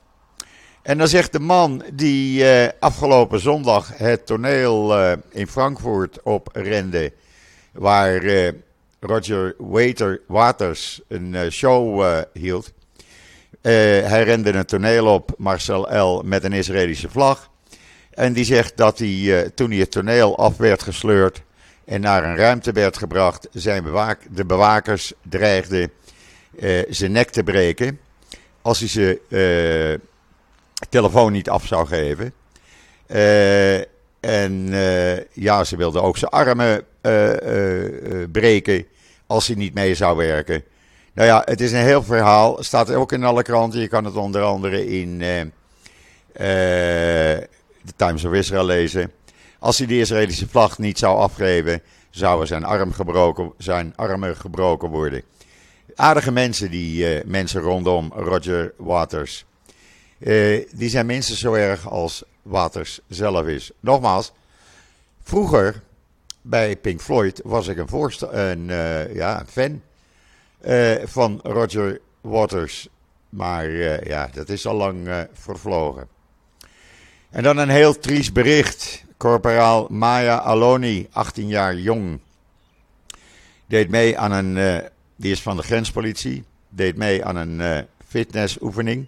En 0.82 0.98
dan 0.98 1.08
zegt 1.08 1.32
de 1.32 1.40
man 1.40 1.82
die 1.92 2.42
uh, 2.42 2.68
afgelopen 2.78 3.40
zondag 3.40 3.90
het 3.96 4.26
toneel 4.26 4.96
in 5.28 5.46
Frankfurt 5.46 6.22
oprende, 6.22 7.12
waar 7.72 8.22
Roger 9.00 9.54
Water, 9.58 10.20
Waters 10.26 11.00
een 11.08 11.50
show 11.50 12.04
hield. 12.32 12.72
hij 13.60 14.22
rende 14.22 14.52
een 14.52 14.64
toneel 14.64 15.06
op, 15.06 15.34
Marcel 15.38 15.96
L., 15.96 16.22
met 16.24 16.44
een 16.44 16.52
Israëlische 16.52 17.10
vlag. 17.10 17.50
En 18.10 18.32
die 18.32 18.44
zegt 18.44 18.76
dat 18.76 18.98
hij, 18.98 19.50
toen 19.54 19.70
hij 19.70 19.78
het 19.78 19.90
toneel 19.90 20.38
af 20.38 20.56
werd 20.56 20.82
gesleurd, 20.82 21.42
en 21.84 22.00
naar 22.00 22.24
een 22.24 22.36
ruimte 22.36 22.72
werd 22.72 22.96
gebracht. 22.96 23.48
Zijn 23.52 23.82
bewaak, 23.82 24.20
de 24.30 24.44
bewakers 24.44 25.12
dreigden 25.28 25.90
zijn 26.88 27.12
nek 27.12 27.30
te 27.30 27.42
breken 27.42 27.98
als 28.62 28.80
hij 28.80 29.18
uh, 29.28 29.98
telefoon 30.88 31.32
niet 31.32 31.50
af 31.50 31.66
zou 31.66 31.86
geven. 31.86 32.32
Uh, 33.06 33.78
en 34.20 34.68
ja, 35.32 35.64
ze 35.64 35.76
wilden 35.76 36.02
ook 36.02 36.16
zijn 36.16 36.30
armen 36.30 36.84
breken 38.32 38.86
als 39.26 39.46
hij 39.46 39.56
niet 39.56 39.74
mee 39.74 39.94
zou 39.94 40.16
werken. 40.16 40.64
Nou 41.12 41.28
ja, 41.28 41.42
het 41.44 41.60
is 41.60 41.72
een 41.72 41.78
heel 41.78 42.02
verhaal. 42.02 42.62
Staat 42.62 42.94
ook 42.94 43.12
in 43.12 43.24
alle 43.24 43.42
kranten. 43.42 43.80
Je 43.80 43.88
kan 43.88 44.04
het 44.04 44.16
onder 44.16 44.42
andere 44.42 44.86
in 44.86 45.18
de 47.82 47.92
Times 47.96 48.24
of 48.24 48.32
Israel 48.32 48.64
lezen. 48.64 49.12
Als 49.58 49.78
hij 49.78 49.86
de 49.86 49.98
Israëlische 49.98 50.48
vlag 50.48 50.78
niet 50.78 50.98
zou 50.98 51.18
afgeven, 51.18 51.82
zouden 52.10 52.46
zijn, 52.46 52.64
arm 52.64 52.92
gebroken, 52.92 53.52
zijn 53.58 53.92
armen 53.96 54.36
gebroken 54.36 54.88
worden. 54.88 55.22
Aardige 55.94 56.32
mensen, 56.32 56.70
die 56.70 57.24
mensen 57.24 57.60
rondom 57.60 58.12
Roger 58.14 58.72
Waters. 58.76 59.44
Uh, 60.24 60.66
die 60.72 60.88
zijn 60.88 61.06
minstens 61.06 61.40
zo 61.40 61.52
erg 61.52 61.88
als 61.88 62.22
Waters 62.42 63.00
zelf 63.08 63.46
is. 63.46 63.70
Nogmaals, 63.80 64.32
vroeger 65.22 65.82
bij 66.42 66.76
Pink 66.76 67.00
Floyd 67.00 67.40
was 67.44 67.68
ik 67.68 67.78
een, 67.78 68.40
een, 68.40 68.68
uh, 68.68 69.14
ja, 69.14 69.40
een 69.40 69.46
fan 69.46 69.82
van 71.04 71.40
Roger 71.42 72.00
Waters. 72.20 72.88
Maar 73.28 73.70
ja, 74.06 74.30
dat 74.32 74.48
is 74.48 74.66
al 74.66 74.74
lang 74.74 75.26
vervlogen. 75.32 76.08
En 77.30 77.42
dan 77.42 77.56
een 77.56 77.68
heel 77.68 77.98
triest 77.98 78.32
bericht 78.32 79.04
Corporaal 79.16 79.86
Maya 79.90 80.40
Aloni, 80.40 81.08
18 81.12 81.48
jaar 81.48 81.76
jong, 81.76 82.20
deed 83.66 83.88
mee 83.88 84.18
aan 84.18 84.32
een, 84.32 84.82
die 85.16 85.32
is 85.32 85.42
van 85.42 85.56
de 85.56 85.62
grenspolitie, 85.62 86.44
deed 86.68 86.96
mee 86.96 87.24
aan 87.24 87.36
een 87.36 87.86
fitnessoefening 88.06 89.06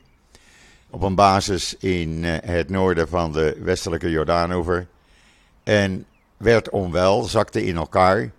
op 0.94 1.02
een 1.02 1.14
basis 1.14 1.76
in 1.76 2.22
uh, 2.22 2.36
het 2.40 2.70
noorden 2.70 3.08
van 3.08 3.32
de 3.32 3.56
westelijke 3.60 4.10
Jordaanover. 4.10 4.86
En 5.62 6.06
werd 6.36 6.70
onwel, 6.70 7.22
zakte 7.22 7.64
in 7.64 7.76
elkaar, 7.76 8.30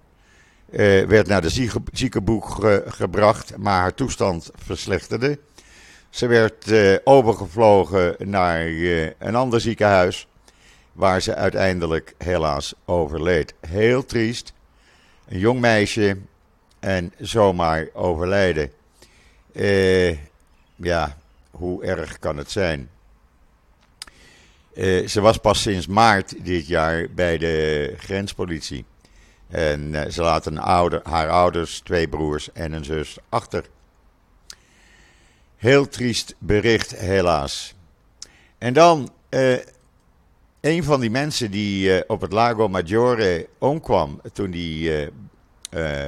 werd 1.08 1.28
naar 1.28 1.42
de 1.42 1.80
ziekenboeg 1.92 2.60
gebracht, 2.86 3.58
maar 3.58 3.80
haar 3.80 3.94
toestand 3.94 4.52
verslechterde. 4.56 5.40
Ze 6.10 6.28
werd 6.28 6.74
overgevlogen 7.04 8.16
naar 8.20 8.66
een 9.18 9.36
ander 9.36 9.62
ziekenhuis 9.62 10.28
waar 10.92 11.22
ze 11.22 11.36
uiteindelijk 11.36 12.14
helaas 12.18 12.74
overleed. 12.86 13.54
Heel 13.68 14.06
triest. 14.06 14.54
Een 15.28 15.40
jong 15.40 15.60
meisje 15.60 16.18
en 16.80 17.14
zomaar 17.20 17.88
overlijden. 17.94 18.72
Eh, 19.54 20.12
ja, 20.76 21.18
hoe 21.58 21.84
erg 21.84 22.20
kan 22.20 22.38
het 22.38 22.52
zijn? 22.52 22.90
Eh, 24.74 25.08
ze 25.08 25.22
was 25.22 25.38
pas 25.38 25.62
sinds 25.62 25.88
maart 25.88 26.46
dit 26.46 26.68
jaar 26.68 27.08
bij 27.16 27.38
de 27.38 27.94
grenspolitie. 27.98 28.86
En 29.48 29.96
eh, 29.96 30.12
ze 30.12 30.22
laat 30.22 30.58
ouder, 30.58 31.00
haar 31.04 31.30
ouders, 31.30 31.80
twee 31.80 32.08
broers 32.08 32.52
en 32.52 32.72
een 32.72 32.84
zus 32.84 33.18
achter. 33.30 33.66
Heel 35.56 35.88
triest 35.88 36.36
bericht, 36.40 36.96
helaas. 36.96 37.76
En 38.58 38.74
dan 38.74 39.10
eh, 39.30 39.58
een 40.62 40.84
van 40.84 41.00
die 41.00 41.10
mensen 41.12 41.52
die 41.52 42.10
op 42.10 42.22
het 42.22 42.32
Lago 42.32 42.68
Maggiore 42.68 43.48
omkwam 43.58 44.22
toen 44.34 44.52
die 44.52 45.10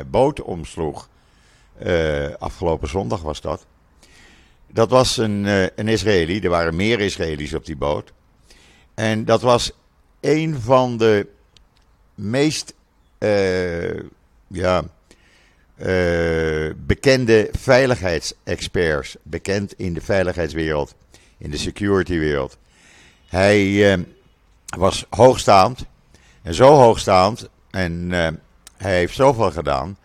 boot 0.08 0.42
omsloeg, 0.42 1.10
afgelopen 2.39 2.88
zondag 2.88 3.22
was 3.22 3.42
dat. 3.42 3.66
Dat 4.71 4.89
was 4.89 5.17
een, 5.17 5.45
een 5.75 5.88
Israëli, 5.88 6.39
er 6.39 6.50
waren 6.50 6.75
meer 6.75 7.00
Israëli's 7.00 7.53
op 7.53 7.65
die 7.65 7.75
boot. 7.75 8.13
En 8.93 9.25
dat 9.25 9.41
was 9.41 9.71
een 10.19 10.62
van 10.62 10.97
de 10.97 11.27
meest 12.15 12.74
ja, 14.47 14.83
bekende 16.75 17.50
veiligheidsexperts, 17.51 19.15
bekend 19.24 19.74
in 19.77 19.93
de 19.93 20.01
veiligheidswereld, 20.01 20.95
in 21.38 21.51
de 21.51 21.57
securitywereld. 21.57 22.57
Hij 23.27 24.05
was 24.77 25.05
hoogstaand. 25.09 25.86
En 26.41 26.53
zo 26.53 26.74
hoogstaand. 26.74 27.50
En 27.71 28.12
hij 28.77 28.97
heeft 28.97 29.15
zoveel 29.15 29.51
gedaan. 29.51 29.97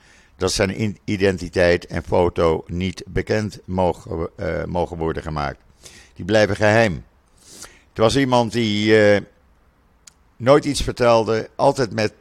Dat 0.42 0.52
zijn 0.52 0.98
identiteit 1.04 1.86
en 1.86 2.02
foto 2.02 2.64
niet 2.66 3.02
bekend 3.06 3.58
mogen, 3.64 4.28
uh, 4.36 4.64
mogen 4.64 4.96
worden 4.96 5.22
gemaakt. 5.22 5.58
Die 6.14 6.24
blijven 6.24 6.56
geheim. 6.56 7.04
Het 7.88 7.98
was 7.98 8.16
iemand 8.16 8.52
die 8.52 9.12
uh, 9.14 9.20
nooit 10.36 10.64
iets 10.64 10.82
vertelde. 10.82 11.50
Altijd 11.56 11.92
met 11.92 12.12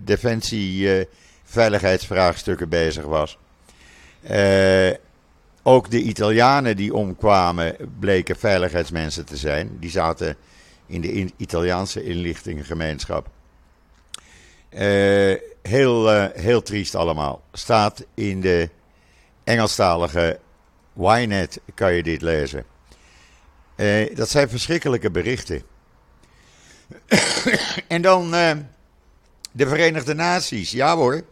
defensie, 0.00 1.06
veiligheidsvraagstukken 1.44 2.68
bezig 2.68 3.04
was. 3.04 3.38
ook 5.62 5.90
de 5.90 6.02
Italianen 6.02 6.76
die 6.76 6.94
omkwamen 6.94 7.76
bleken 7.98 8.36
veiligheidsmensen 8.36 9.24
te 9.24 9.36
zijn. 9.36 9.76
Die 9.78 9.90
zaten 9.90 10.36
in 10.86 11.00
de 11.00 11.32
Italiaanse 11.36 12.04
inlichtingengemeenschap. 12.04 13.28
Uh, 14.70 15.34
heel, 15.62 16.14
uh, 16.14 16.24
heel 16.34 16.62
triest 16.62 16.94
allemaal. 16.94 17.42
Staat 17.52 18.04
in 18.14 18.40
de 18.40 18.70
Engelstalige 19.44 20.38
Ynet, 20.96 21.60
kan 21.74 21.94
je 21.94 22.02
dit 22.02 22.22
lezen. 22.22 22.64
Uh, 23.76 24.16
dat 24.16 24.28
zijn 24.28 24.48
verschrikkelijke 24.48 25.10
berichten. 25.10 25.62
en 27.88 28.02
dan 28.02 28.30
de 29.52 29.68
Verenigde 29.68 30.14
Naties. 30.14 30.70
Ja 30.70 30.96
hoor, 30.96 31.24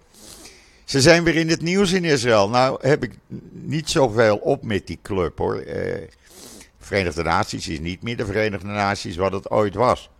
ze 0.84 1.00
zijn 1.00 1.24
weer 1.24 1.36
in 1.36 1.48
het 1.48 1.60
nieuws 1.60 1.92
in 1.92 2.04
Israël. 2.04 2.48
Nou 2.48 2.78
heb 2.80 3.02
ik 3.02 3.12
niet 3.50 3.90
zoveel 3.90 4.36
op 4.36 4.64
met 4.64 4.86
die 4.86 4.98
club 5.02 5.38
hoor. 5.38 5.64
Verenigde 6.78 7.22
Naties 7.22 7.68
is 7.68 7.80
niet 7.80 8.02
meer 8.02 8.16
de 8.16 8.26
Verenigde 8.26 8.66
Naties 8.66 9.16
wat 9.16 9.32
het 9.32 9.50
ooit 9.50 9.74
was. 9.74 10.10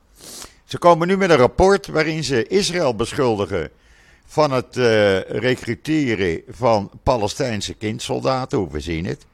Ze 0.64 0.78
komen 0.78 1.08
nu 1.08 1.16
met 1.16 1.30
een 1.30 1.36
rapport 1.36 1.86
waarin 1.86 2.24
ze 2.24 2.46
Israël 2.46 2.94
beschuldigen 2.94 3.70
van 4.28 4.52
het 4.52 4.76
uh, 4.76 5.20
recruteren 5.20 6.42
van 6.48 6.90
Palestijnse 7.02 7.74
kindsoldaten, 7.74 8.70
we 8.70 8.80
zien 8.80 9.06
het. 9.06 9.26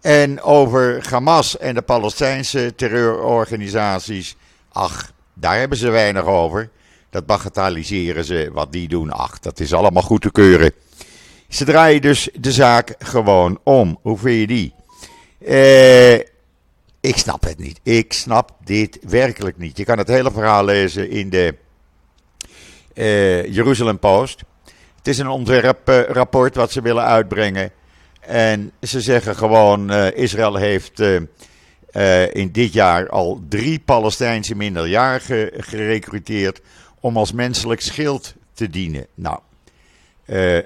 En 0.00 0.42
over 0.42 1.06
Hamas 1.10 1.58
en 1.58 1.74
de 1.74 1.82
Palestijnse 1.82 2.72
terreurorganisaties, 2.76 4.36
ach, 4.72 5.12
daar 5.34 5.58
hebben 5.58 5.78
ze 5.78 5.90
weinig 5.90 6.24
over. 6.24 6.70
Dat 7.10 7.26
bagatelliseren 7.26 8.24
ze, 8.24 8.50
wat 8.52 8.72
die 8.72 8.88
doen, 8.88 9.10
ach, 9.10 9.38
dat 9.38 9.60
is 9.60 9.72
allemaal 9.72 10.02
goed 10.02 10.22
te 10.22 10.32
keuren. 10.32 10.72
Ze 11.48 11.64
draaien 11.64 12.00
dus 12.00 12.28
de 12.40 12.52
zaak 12.52 12.94
gewoon 12.98 13.60
om. 13.62 13.98
Hoe 14.02 14.18
vind 14.18 14.40
je 14.40 14.46
die? 14.46 14.74
Eh 15.38 16.34
ik 17.06 17.16
snap 17.16 17.42
het 17.42 17.58
niet. 17.58 17.80
Ik 17.82 18.12
snap 18.12 18.56
dit 18.64 18.98
werkelijk 19.08 19.58
niet. 19.58 19.76
Je 19.76 19.84
kan 19.84 19.98
het 19.98 20.08
hele 20.08 20.30
verhaal 20.30 20.64
lezen 20.64 21.10
in 21.10 21.30
de 21.30 21.54
Jeruzalem 23.50 23.98
Post. 23.98 24.42
Het 24.96 25.08
is 25.08 25.18
een 25.18 25.28
ontwerprapport 25.28 26.54
wat 26.54 26.72
ze 26.72 26.82
willen 26.82 27.04
uitbrengen. 27.04 27.70
En 28.20 28.72
ze 28.82 29.00
zeggen 29.00 29.36
gewoon: 29.36 29.92
uh, 29.92 30.16
Israël 30.16 30.56
heeft 30.56 31.00
uh, 31.00 32.34
in 32.34 32.52
dit 32.52 32.72
jaar 32.72 33.08
al 33.08 33.40
drie 33.48 33.78
Palestijnse 33.78 34.54
minderjarigen 34.54 35.50
gerecruiteerd 35.56 36.60
om 37.00 37.16
als 37.16 37.32
menselijk 37.32 37.80
schild 37.80 38.34
te 38.54 38.70
dienen. 38.70 39.06
Nou, 39.14 39.38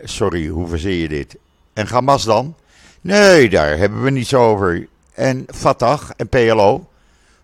sorry, 0.04 0.46
hoe 0.46 0.68
verzeer 0.68 1.00
je 1.00 1.08
dit? 1.08 1.36
En 1.72 1.86
Hamas 1.86 2.24
dan? 2.24 2.54
Nee, 3.00 3.48
daar 3.48 3.78
hebben 3.78 4.02
we 4.02 4.10
niets 4.10 4.34
over 4.34 4.88
en 5.14 5.44
Fatah 5.54 6.10
en 6.16 6.28
PLO. 6.28 6.88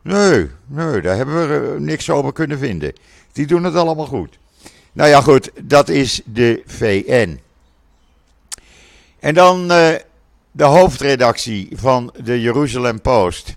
Nee, 0.02 0.48
nee, 0.66 1.00
daar 1.00 1.16
hebben 1.16 1.48
we 1.48 1.74
eh, 1.74 1.80
niks 1.80 2.10
over 2.10 2.32
kunnen 2.32 2.58
vinden. 2.58 2.92
Die 3.32 3.46
doen 3.46 3.64
het 3.64 3.74
allemaal 3.74 4.06
goed. 4.06 4.38
Nou 4.96 5.08
ja, 5.08 5.20
goed, 5.20 5.50
dat 5.62 5.88
is 5.88 6.20
de 6.24 6.62
VN. 6.66 7.40
En 9.20 9.34
dan 9.34 9.72
uh, 9.72 9.94
de 10.50 10.64
hoofdredactie 10.64 11.68
van 11.72 12.14
de 12.22 12.40
Jeruzalem 12.40 13.00
Post 13.00 13.54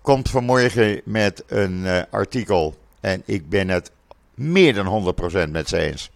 komt 0.00 0.30
vanmorgen 0.30 1.00
met 1.04 1.44
een 1.46 1.80
uh, 1.84 2.02
artikel. 2.10 2.74
En 3.00 3.22
ik 3.24 3.48
ben 3.48 3.68
het 3.68 3.90
meer 4.34 4.74
dan 4.74 5.14
100% 5.46 5.50
met 5.50 5.68
ze 5.68 5.78
eens. 5.78 6.10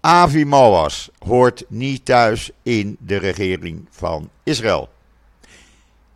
Avi 0.00 0.44
Moas 0.44 1.10
hoort 1.18 1.64
niet 1.68 2.04
thuis 2.04 2.50
in 2.62 2.96
de 3.00 3.16
regering 3.16 3.86
van 3.90 4.30
Israël. 4.42 4.88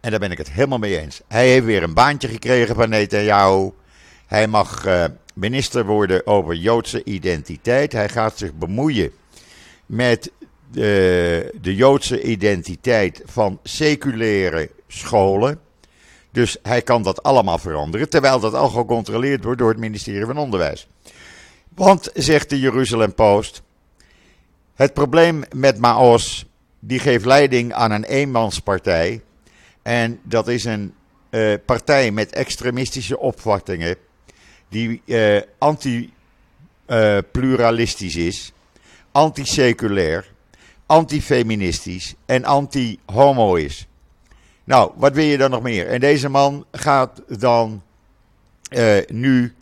En 0.01 0.11
daar 0.11 0.21
ben 0.21 0.31
ik 0.31 0.39
het 0.39 0.51
helemaal 0.51 0.79
mee 0.79 1.01
eens. 1.01 1.21
Hij 1.29 1.49
heeft 1.49 1.65
weer 1.65 1.83
een 1.83 1.95
baantje 1.95 2.29
gekregen 2.29 2.75
van 2.75 2.89
Netanyahu. 2.89 3.71
Hij 4.27 4.47
mag 4.47 4.87
uh, 4.87 5.05
minister 5.33 5.85
worden 5.85 6.27
over 6.27 6.55
Joodse 6.55 7.05
identiteit. 7.05 7.93
Hij 7.93 8.09
gaat 8.09 8.39
zich 8.39 8.55
bemoeien 8.55 9.11
met 9.87 10.31
de, 10.71 11.55
de 11.61 11.75
Joodse 11.75 12.23
identiteit 12.23 13.23
van 13.25 13.59
seculaire 13.63 14.71
scholen. 14.89 15.61
Dus 16.31 16.57
hij 16.63 16.83
kan 16.83 17.03
dat 17.03 17.23
allemaal 17.23 17.59
veranderen, 17.59 18.09
terwijl 18.09 18.41
dat 18.41 18.55
al 18.55 18.69
gecontroleerd 18.69 19.45
wordt 19.45 19.59
door 19.59 19.69
het 19.69 19.79
ministerie 19.79 20.27
van 20.27 20.39
Onderwijs. 20.39 20.87
Want, 21.75 22.11
zegt 22.15 22.51
de 22.51 22.61
Jeruzalem 22.61 23.15
Post, 23.15 23.63
het 24.75 24.95
probleem 24.95 25.43
met 25.57 25.79
Maos, 25.79 26.47
die 26.79 26.99
geeft 26.99 27.25
leiding 27.25 27.73
aan 27.73 27.91
een 27.91 28.05
eenmanspartij 28.05 29.23
en 29.83 30.21
dat 30.23 30.49
is 30.49 30.65
een 30.65 30.95
uh, 31.31 31.55
partij 31.67 32.11
met 32.11 32.33
extremistische 32.33 33.19
opvattingen, 33.19 33.97
die 34.73 35.03
uh, 35.05 35.41
anti-pluralistisch 35.59 38.17
uh, 38.17 38.27
is, 38.27 38.53
anti-seculair, 39.13 40.31
anti-feministisch 40.87 42.15
en 42.27 42.45
anti-homo 42.45 43.55
is. 43.55 43.87
Nou, 44.65 44.93
wat 44.97 45.13
wil 45.13 45.25
je 45.25 45.39
dan 45.39 45.51
nog 45.51 45.63
meer? 45.63 45.87
En 45.87 46.01
deze 46.01 46.29
man 46.29 46.65
gaat 46.73 47.23
dan 47.27 47.83
nu 49.09 49.55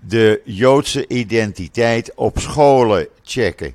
de 0.00 0.40
Joodse 0.44 1.08
identiteit 1.08 2.14
op 2.14 2.38
scholen 2.38 3.08
checken. 3.22 3.74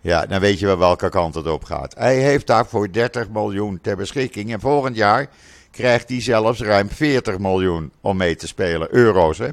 Ja, 0.00 0.26
dan 0.26 0.40
weet 0.40 0.58
je 0.58 0.66
wel 0.66 0.78
welke 0.78 1.08
kant 1.08 1.34
het 1.34 1.46
op 1.46 1.64
gaat. 1.64 1.94
Hij 1.94 2.16
heeft 2.16 2.46
daarvoor 2.46 2.92
30 2.92 3.28
miljoen 3.28 3.78
ter 3.82 3.96
beschikking. 3.96 4.52
En 4.52 4.60
volgend 4.60 4.96
jaar 4.96 5.28
krijgt 5.70 6.08
hij 6.08 6.20
zelfs 6.20 6.60
ruim 6.60 6.90
40 6.90 7.38
miljoen 7.38 7.92
om 8.00 8.16
mee 8.16 8.36
te 8.36 8.46
spelen. 8.46 8.88
Euro's, 8.90 9.38
hè. 9.38 9.48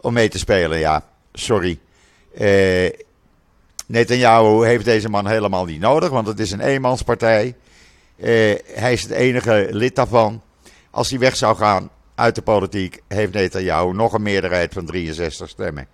Om 0.00 0.12
mee 0.12 0.28
te 0.28 0.38
spelen. 0.38 0.78
Ja, 0.78 1.04
sorry. 1.32 1.78
Uh, 2.40 2.90
Netanyahu 3.86 4.66
heeft 4.66 4.84
deze 4.84 5.08
man 5.08 5.26
helemaal 5.26 5.64
niet 5.64 5.80
nodig, 5.80 6.10
want 6.10 6.26
het 6.26 6.40
is 6.40 6.50
een 6.50 6.60
eenmanspartij. 6.60 7.54
Uh, 8.16 8.26
hij 8.64 8.92
is 8.92 9.02
het 9.02 9.10
enige 9.10 9.68
lid 9.70 9.94
daarvan. 9.94 10.42
Als 10.90 11.10
hij 11.10 11.18
weg 11.18 11.36
zou 11.36 11.56
gaan 11.56 11.90
uit 12.14 12.34
de 12.34 12.42
politiek, 12.42 13.02
heeft 13.08 13.32
Netanyahu 13.32 13.92
nog 13.92 14.12
een 14.12 14.22
meerderheid 14.22 14.72
van 14.72 14.86
63 14.86 15.48
stemmen 15.48 15.86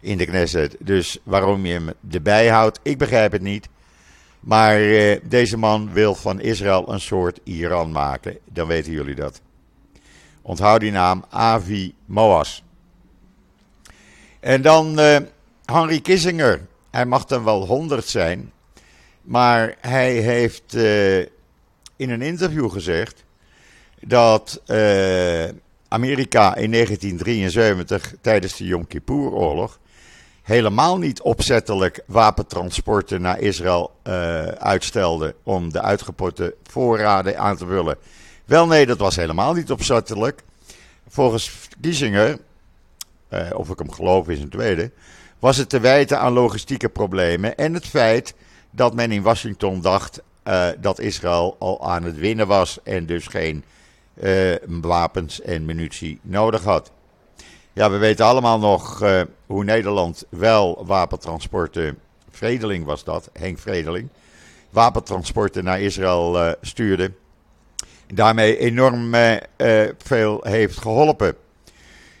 in 0.00 0.18
de 0.18 0.26
Knesset. 0.26 0.76
Dus 0.80 1.18
waarom 1.22 1.66
je 1.66 1.72
hem 1.72 1.92
erbij 2.10 2.48
houdt, 2.48 2.80
ik 2.82 2.98
begrijp 2.98 3.32
het 3.32 3.42
niet. 3.42 3.68
Maar 4.40 4.80
uh, 4.80 5.16
deze 5.22 5.56
man 5.56 5.92
wil 5.92 6.14
van 6.14 6.40
Israël 6.40 6.92
een 6.92 7.00
soort 7.00 7.40
Iran 7.44 7.92
maken. 7.92 8.38
Dan 8.52 8.66
weten 8.66 8.92
jullie 8.92 9.14
dat. 9.14 9.40
Onthoud 10.42 10.80
die 10.80 10.90
naam, 10.90 11.24
Avi 11.30 11.94
Moas. 12.04 12.62
En 14.40 14.62
dan 14.62 15.00
uh, 15.00 15.16
Henry 15.64 16.00
Kissinger. 16.00 16.66
Hij 16.90 17.06
mag 17.06 17.24
dan 17.24 17.44
wel 17.44 17.66
100 17.66 18.06
zijn. 18.06 18.52
Maar 19.22 19.76
hij 19.80 20.12
heeft 20.12 20.74
uh, 20.74 21.18
in 21.96 22.10
een 22.10 22.22
interview 22.22 22.70
gezegd 22.70 23.24
dat 24.00 24.62
Amerika 25.88 26.54
in 26.54 26.70
1973 26.70 28.14
tijdens 28.20 28.56
de 28.56 28.64
Yom 28.64 28.86
Kippur-oorlog 28.86 29.78
helemaal 30.42 30.98
niet 30.98 31.20
opzettelijk 31.20 32.02
wapentransporten 32.06 33.20
naar 33.20 33.40
Israël 33.40 33.90
uitstelde 34.58 35.34
om 35.42 35.72
de 35.72 35.82
uitgeputte 35.82 36.54
voorraden 36.62 37.38
aan 37.38 37.56
te 37.56 37.66
vullen. 37.66 37.96
Wel 38.44 38.66
nee, 38.66 38.86
dat 38.86 38.98
was 38.98 39.16
helemaal 39.16 39.52
niet 39.52 39.70
opzettelijk. 39.70 40.42
Volgens 41.08 41.68
Kiesinger, 41.80 42.38
uh, 43.30 43.50
of 43.52 43.70
ik 43.70 43.78
hem 43.78 43.92
geloof 43.92 44.28
is 44.28 44.40
een 44.40 44.48
tweede, 44.48 44.90
was 45.38 45.56
het 45.56 45.68
te 45.68 45.80
wijten 45.80 46.20
aan 46.20 46.32
logistieke 46.32 46.88
problemen 46.88 47.56
en 47.56 47.74
het 47.74 47.86
feit 47.86 48.34
dat 48.70 48.94
men 48.94 49.12
in 49.12 49.22
Washington 49.22 49.80
dacht 49.80 50.22
uh, 50.44 50.66
dat 50.80 50.98
Israël 50.98 51.56
al 51.58 51.90
aan 51.90 52.02
het 52.02 52.16
winnen 52.16 52.46
was 52.46 52.78
en 52.82 53.06
dus 53.06 53.26
geen 53.26 53.64
wapens 54.80 55.40
en 55.40 55.64
munitie 55.64 56.20
nodig 56.22 56.64
had. 56.64 56.90
Ja, 57.72 57.90
we 57.90 57.96
weten 57.96 58.24
allemaal 58.24 58.58
nog 58.58 59.04
hoe 59.46 59.64
Nederland 59.64 60.24
wel 60.28 60.84
wapentransporten, 60.86 61.98
Vredeling 62.30 62.84
was 62.84 63.04
dat, 63.04 63.30
Henk 63.32 63.58
Vredeling, 63.58 64.08
wapentransporten 64.70 65.64
naar 65.64 65.80
Israël 65.80 66.54
stuurde. 66.60 67.12
Daarmee 68.06 68.58
enorm 68.58 69.14
veel 69.98 70.40
heeft 70.42 70.78
geholpen. 70.78 71.36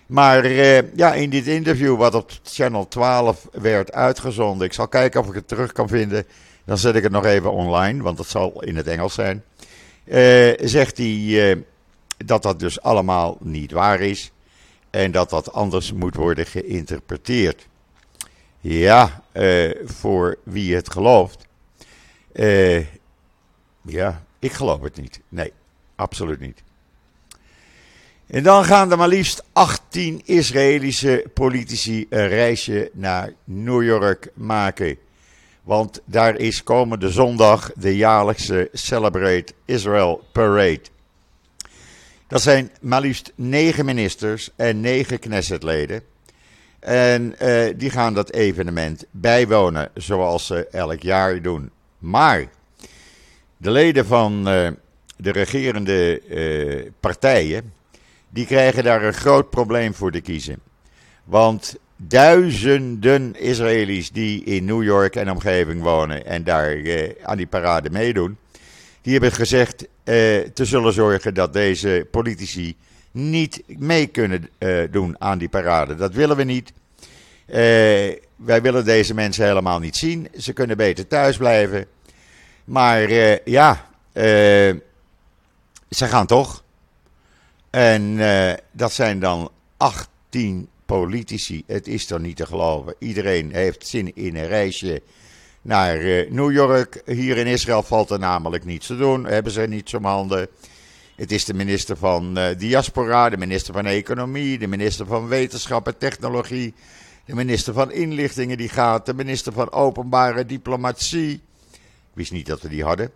Maar 0.08 0.48
ja, 0.96 1.14
in 1.14 1.30
dit 1.30 1.46
interview 1.46 1.96
wat 1.96 2.14
op 2.14 2.30
Channel 2.42 2.88
12 2.88 3.48
werd 3.52 3.92
uitgezonden, 3.92 4.66
ik 4.66 4.72
zal 4.72 4.88
kijken 4.88 5.20
of 5.20 5.28
ik 5.28 5.34
het 5.34 5.48
terug 5.48 5.72
kan 5.72 5.88
vinden, 5.88 6.24
dan 6.64 6.78
zet 6.78 6.94
ik 6.94 7.02
het 7.02 7.12
nog 7.12 7.24
even 7.24 7.52
online, 7.52 8.02
want 8.02 8.16
dat 8.16 8.26
zal 8.26 8.62
in 8.62 8.76
het 8.76 8.86
Engels 8.86 9.14
zijn. 9.14 9.44
zegt 10.68 10.98
hij 10.98 11.64
dat 12.24 12.42
dat 12.42 12.60
dus 12.60 12.80
allemaal 12.82 13.36
niet 13.40 13.72
waar 13.72 14.00
is. 14.00 14.32
En 14.90 15.10
dat 15.10 15.30
dat 15.30 15.52
anders 15.52 15.92
moet 15.92 16.14
worden 16.14 16.46
geïnterpreteerd. 16.46 17.66
Ja, 18.60 19.22
voor 19.84 20.38
wie 20.42 20.74
het 20.74 20.90
gelooft. 20.90 21.46
Ja, 23.82 24.22
ik 24.38 24.52
geloof 24.52 24.80
het 24.80 25.00
niet. 25.00 25.20
Nee, 25.28 25.52
absoluut 25.94 26.40
niet. 26.40 26.62
En 28.28 28.42
dan 28.42 28.64
gaan 28.64 28.90
er 28.90 28.98
maar 28.98 29.08
liefst 29.08 29.44
18 29.52 30.22
Israëlische 30.24 31.24
politici 31.34 32.06
een 32.08 32.28
reisje 32.28 32.90
naar 32.92 33.32
New 33.44 33.82
York 33.82 34.30
maken. 34.34 34.96
Want 35.62 36.00
daar 36.04 36.36
is 36.36 36.62
komende 36.62 37.10
zondag 37.10 37.72
de 37.74 37.96
jaarlijkse 37.96 38.68
Celebrate 38.72 39.52
Israel 39.64 40.24
Parade. 40.32 40.80
Dat 42.26 42.42
zijn 42.42 42.70
maar 42.80 43.00
liefst 43.00 43.32
negen 43.34 43.84
ministers 43.84 44.50
en 44.56 44.80
negen 44.80 45.18
Knessetleden. 45.18 46.02
En 46.80 47.34
uh, 47.42 47.66
die 47.76 47.90
gaan 47.90 48.14
dat 48.14 48.32
evenement 48.32 49.04
bijwonen, 49.10 49.90
zoals 49.94 50.46
ze 50.46 50.66
elk 50.70 51.02
jaar 51.02 51.42
doen. 51.42 51.70
Maar 51.98 52.46
de 53.56 53.70
leden 53.70 54.06
van 54.06 54.48
uh, 54.48 54.68
de 55.16 55.30
regerende 55.30 56.22
uh, 56.28 56.90
partijen, 57.00 57.72
die 58.28 58.46
krijgen 58.46 58.84
daar 58.84 59.02
een 59.02 59.14
groot 59.14 59.50
probleem 59.50 59.94
voor 59.94 60.12
te 60.12 60.20
kiezen. 60.20 60.58
Want 61.24 61.76
duizenden 61.96 63.34
Israëli's 63.40 64.10
die 64.10 64.44
in 64.44 64.64
New 64.64 64.82
York 64.82 65.16
en 65.16 65.30
omgeving 65.30 65.82
wonen 65.82 66.26
en 66.26 66.44
daar 66.44 66.76
aan 67.22 67.36
die 67.36 67.46
parade 67.46 67.90
meedoen, 67.90 68.36
die 69.02 69.12
hebben 69.12 69.32
gezegd 69.32 69.82
uh, 69.82 69.86
te 70.54 70.64
zullen 70.64 70.92
zorgen 70.92 71.34
dat 71.34 71.52
deze 71.52 72.06
politici 72.10 72.76
niet 73.10 73.62
mee 73.66 74.06
kunnen 74.06 74.48
uh, 74.58 74.84
doen 74.90 75.16
aan 75.18 75.38
die 75.38 75.48
parade. 75.48 75.94
Dat 75.94 76.12
willen 76.12 76.36
we 76.36 76.44
niet. 76.44 76.72
Wij 78.36 78.62
willen 78.62 78.84
deze 78.84 79.14
mensen 79.14 79.46
helemaal 79.46 79.78
niet 79.78 79.96
zien. 79.96 80.28
Ze 80.38 80.52
kunnen 80.52 80.76
beter 80.76 81.06
thuis 81.06 81.36
blijven. 81.36 81.86
Maar 82.64 83.10
ja, 83.44 83.86
ze 85.90 86.06
gaan 86.06 86.26
toch. 86.26 86.62
En 87.70 88.18
dat 88.72 88.92
zijn 88.92 89.20
dan 89.20 89.50
18 89.76 90.68
politici. 90.86 91.62
Het 91.66 91.88
is 91.88 92.06
toch 92.06 92.18
niet 92.18 92.36
te 92.36 92.46
geloven. 92.46 92.94
Iedereen 92.98 93.52
heeft 93.52 93.86
zin 93.86 94.16
in 94.16 94.36
een 94.36 94.46
reisje 94.46 95.02
naar 95.62 95.96
eh, 95.96 96.30
New 96.30 96.52
York. 96.52 97.02
Hier 97.06 97.36
in 97.36 97.46
Israël 97.46 97.82
valt 97.82 98.10
er 98.10 98.18
namelijk 98.18 98.64
niets 98.64 98.86
te 98.86 98.96
doen. 98.96 99.24
Hebben 99.24 99.52
ze 99.52 99.60
niets 99.60 99.94
om 99.94 100.04
handen. 100.04 100.48
Het 101.16 101.32
is 101.32 101.44
de 101.44 101.54
minister 101.54 101.96
van 101.96 102.38
uh, 102.38 102.46
Diaspora, 102.58 103.28
de 103.28 103.36
minister 103.36 103.74
van 103.74 103.86
Economie, 103.86 104.58
de 104.58 104.66
minister 104.66 105.06
van 105.06 105.28
Wetenschap 105.28 105.86
en 105.86 105.98
Technologie, 105.98 106.74
de 107.24 107.34
minister 107.34 107.72
van 107.72 107.92
Inlichtingen 107.92 108.56
die 108.56 108.68
gaat, 108.68 109.06
de 109.06 109.14
minister 109.14 109.52
van 109.52 109.72
Openbare 109.72 110.46
Diplomatie. 110.46 111.32
Ik 111.72 112.14
wist 112.14 112.32
niet 112.32 112.46
dat 112.46 112.62
we 112.62 112.68
die 112.68 112.84
hadden. 112.84 113.10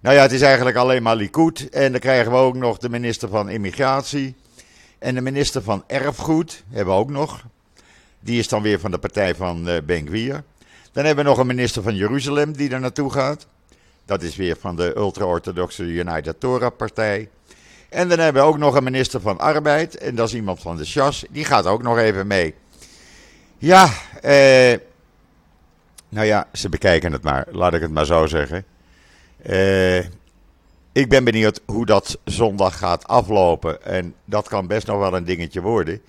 Nou 0.00 0.16
ja, 0.16 0.22
het 0.22 0.32
is 0.32 0.40
eigenlijk 0.40 0.76
alleen 0.76 1.02
maar 1.02 1.16
Likud. 1.16 1.68
En 1.68 1.90
dan 1.90 2.00
krijgen 2.00 2.32
we 2.32 2.38
ook 2.38 2.56
nog 2.56 2.78
de 2.78 2.88
minister 2.88 3.28
van 3.28 3.48
Immigratie. 3.48 4.34
En 4.98 5.14
de 5.14 5.20
minister 5.20 5.62
van 5.62 5.84
Erfgoed 5.86 6.64
hebben 6.70 6.94
we 6.94 7.00
ook 7.00 7.10
nog. 7.10 7.44
Die 8.20 8.38
is 8.38 8.48
dan 8.48 8.62
weer 8.62 8.80
van 8.80 8.90
de 8.90 8.98
partij 8.98 9.34
van 9.34 9.68
uh, 9.68 9.74
Ben 9.84 10.06
Gwier. 10.06 10.42
Dan 10.92 11.04
hebben 11.04 11.24
we 11.24 11.30
nog 11.30 11.38
een 11.38 11.46
minister 11.46 11.82
van 11.82 11.94
Jeruzalem 11.94 12.52
die 12.52 12.70
er 12.70 12.80
naartoe 12.80 13.12
gaat. 13.12 13.46
Dat 14.04 14.22
is 14.22 14.36
weer 14.36 14.56
van 14.60 14.76
de 14.76 14.96
ultra-orthodoxe 14.96 15.82
United 15.82 16.40
Torah 16.40 16.76
partij. 16.76 17.28
En 17.88 18.08
dan 18.08 18.18
hebben 18.18 18.42
we 18.42 18.48
ook 18.48 18.58
nog 18.58 18.74
een 18.74 18.84
minister 18.84 19.20
van 19.20 19.38
Arbeid. 19.38 19.96
En 19.96 20.14
dat 20.14 20.28
is 20.28 20.34
iemand 20.34 20.60
van 20.60 20.76
de 20.76 20.84
Shas. 20.84 21.24
Die 21.30 21.44
gaat 21.44 21.66
ook 21.66 21.82
nog 21.82 21.98
even 21.98 22.26
mee. 22.26 22.54
Ja, 23.58 23.90
eh, 24.22 24.78
nou 26.08 26.26
ja, 26.26 26.48
ze 26.52 26.68
bekijken 26.68 27.12
het 27.12 27.22
maar. 27.22 27.46
Laat 27.50 27.74
ik 27.74 27.80
het 27.80 27.90
maar 27.90 28.06
zo 28.06 28.26
zeggen. 28.26 28.64
Eh, 29.46 29.98
ik 30.92 31.08
ben 31.08 31.24
benieuwd 31.24 31.60
hoe 31.66 31.86
dat 31.86 32.18
zondag 32.24 32.78
gaat 32.78 33.06
aflopen. 33.06 33.84
En 33.84 34.14
dat 34.24 34.48
kan 34.48 34.66
best 34.66 34.86
nog 34.86 34.98
wel 34.98 35.14
een 35.14 35.24
dingetje 35.24 35.60
worden. 35.60 36.00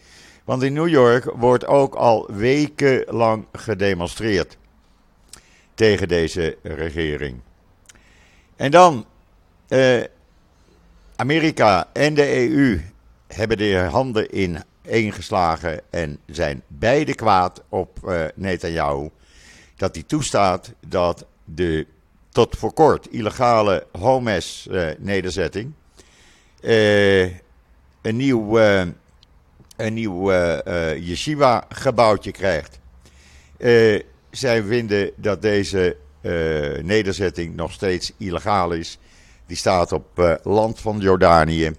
Want 0.43 0.63
in 0.63 0.73
New 0.73 0.88
York 0.88 1.32
wordt 1.36 1.65
ook 1.65 1.95
al 1.95 2.30
wekenlang 2.34 3.45
gedemonstreerd 3.52 4.58
tegen 5.73 6.08
deze 6.08 6.58
regering. 6.63 7.39
En 8.56 8.71
dan, 8.71 9.06
eh, 9.67 10.04
Amerika 11.15 11.89
en 11.93 12.13
de 12.13 12.36
EU 12.36 12.82
hebben 13.28 13.58
de 13.58 13.76
handen 13.76 14.30
in 14.30 15.13
geslagen 15.13 15.82
en 15.89 16.19
zijn 16.26 16.62
beide 16.67 17.15
kwaad 17.15 17.63
op 17.69 18.00
uh, 18.06 18.26
Netanyahu. 18.36 19.10
Dat 19.76 19.95
hij 19.95 20.04
toestaat 20.04 20.73
dat 20.88 21.26
de 21.45 21.88
tot 22.38 22.58
voor 22.58 22.73
kort 22.73 23.08
illegale 23.12 23.86
Homes-nederzetting 24.00 25.73
uh, 26.62 27.26
uh, 27.26 27.32
een 28.02 28.15
nieuw, 28.15 28.60
een 29.78 29.93
nieuw 29.93 30.32
yeshiva-gebouwtje 30.95 32.32
krijgt 32.32 32.80
zij 34.38 34.63
vinden 34.63 35.12
dat 35.15 35.41
deze 35.41 35.97
uh, 36.21 36.84
nederzetting 36.84 37.56
nog 37.56 37.71
steeds 37.71 38.12
illegaal 38.17 38.71
is. 38.71 38.97
Die 39.45 39.58
staat 39.58 39.91
op 39.91 40.19
uh, 40.19 40.34
land 40.43 40.80
van 40.80 41.00
Jordanië. 41.00 41.71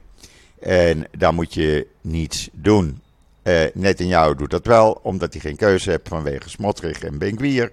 En 0.61 1.07
daar 1.19 1.35
moet 1.35 1.55
je 1.55 1.87
niets 2.01 2.49
doen. 2.53 3.03
Uh, 3.43 3.63
Netanyahu 3.75 4.35
doet 4.35 4.51
dat 4.51 4.67
wel, 4.67 5.01
omdat 5.03 5.33
hij 5.33 5.41
geen 5.41 5.57
keuze 5.57 5.91
heeft 5.91 6.09
vanwege 6.09 6.49
Smotrich 6.49 7.03
en 7.03 7.19
Benkwier. 7.19 7.73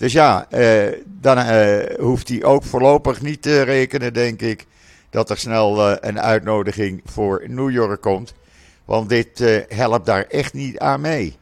Dus 0.00 0.12
ja, 0.12 0.46
dan 1.04 1.38
hoeft 1.98 2.28
hij 2.28 2.44
ook 2.44 2.64
voorlopig 2.64 3.22
niet 3.22 3.42
te 3.42 3.62
rekenen, 3.62 4.12
denk 4.12 4.40
ik, 4.40 4.66
dat 5.10 5.30
er 5.30 5.38
snel 5.38 5.90
een 6.04 6.20
uitnodiging 6.20 7.02
voor 7.04 7.44
New 7.46 7.70
York 7.70 8.00
komt. 8.00 8.34
Want 8.84 9.08
dit 9.08 9.64
helpt 9.68 10.06
daar 10.06 10.24
echt 10.28 10.52
niet 10.52 10.78
aan 10.78 11.00
mee. 11.00 11.36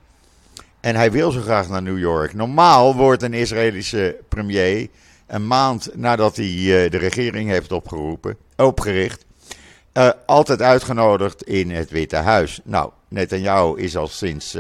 En 0.81 0.97
hij 0.97 1.13
wil 1.13 1.31
zo 1.31 1.41
graag 1.41 1.69
naar 1.69 1.83
New 1.83 1.99
York. 1.99 2.35
Normaal 2.35 2.97
wordt 2.97 3.23
een 3.23 3.35
Israëlische 3.35 4.17
premier 4.29 4.89
een 5.27 5.47
maand 5.47 5.91
nadat 5.95 6.37
hij 6.37 6.89
de 6.89 6.99
regering 6.99 7.51
heeft 7.51 7.73
opgeroepen, 7.73 8.37
opgericht, 8.57 9.25
altijd 10.27 10.63
uitgenodigd 10.63 11.43
in 11.43 11.71
het 11.71 11.91
Witte 11.91 12.17
Huis. 12.17 12.61
Nou, 12.65 12.91
Netanyahu 13.09 13.81
is 13.81 13.97
al 13.97 14.07
sinds 14.07 14.57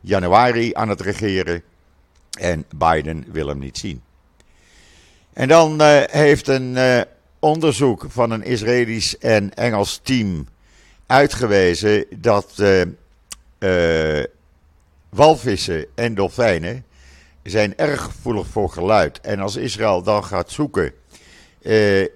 januari 0.00 0.70
aan 0.74 0.88
het 0.88 1.00
regeren 1.00 1.62
en 2.40 2.64
Biden 2.76 3.24
wil 3.28 3.46
hem 3.46 3.58
niet 3.58 3.78
zien. 3.78 4.02
En 5.32 5.48
dan 5.48 5.82
heeft 6.10 6.48
een 6.48 6.78
onderzoek 7.38 8.04
van 8.08 8.30
een 8.30 8.42
Israëlisch 8.42 9.18
en 9.18 9.54
Engels 9.54 10.00
team 10.02 10.48
uitgewezen 11.06 12.04
dat 12.16 12.62
uh, 13.58 14.22
walvissen 15.08 15.86
en 15.94 16.14
dolfijnen 16.14 16.84
zijn 17.42 17.76
erg 17.76 18.02
gevoelig 18.02 18.46
voor 18.46 18.70
geluid. 18.70 19.20
En 19.20 19.40
als 19.40 19.56
Israël 19.56 20.02
dan 20.02 20.24
gaat 20.24 20.50
zoeken 20.50 20.92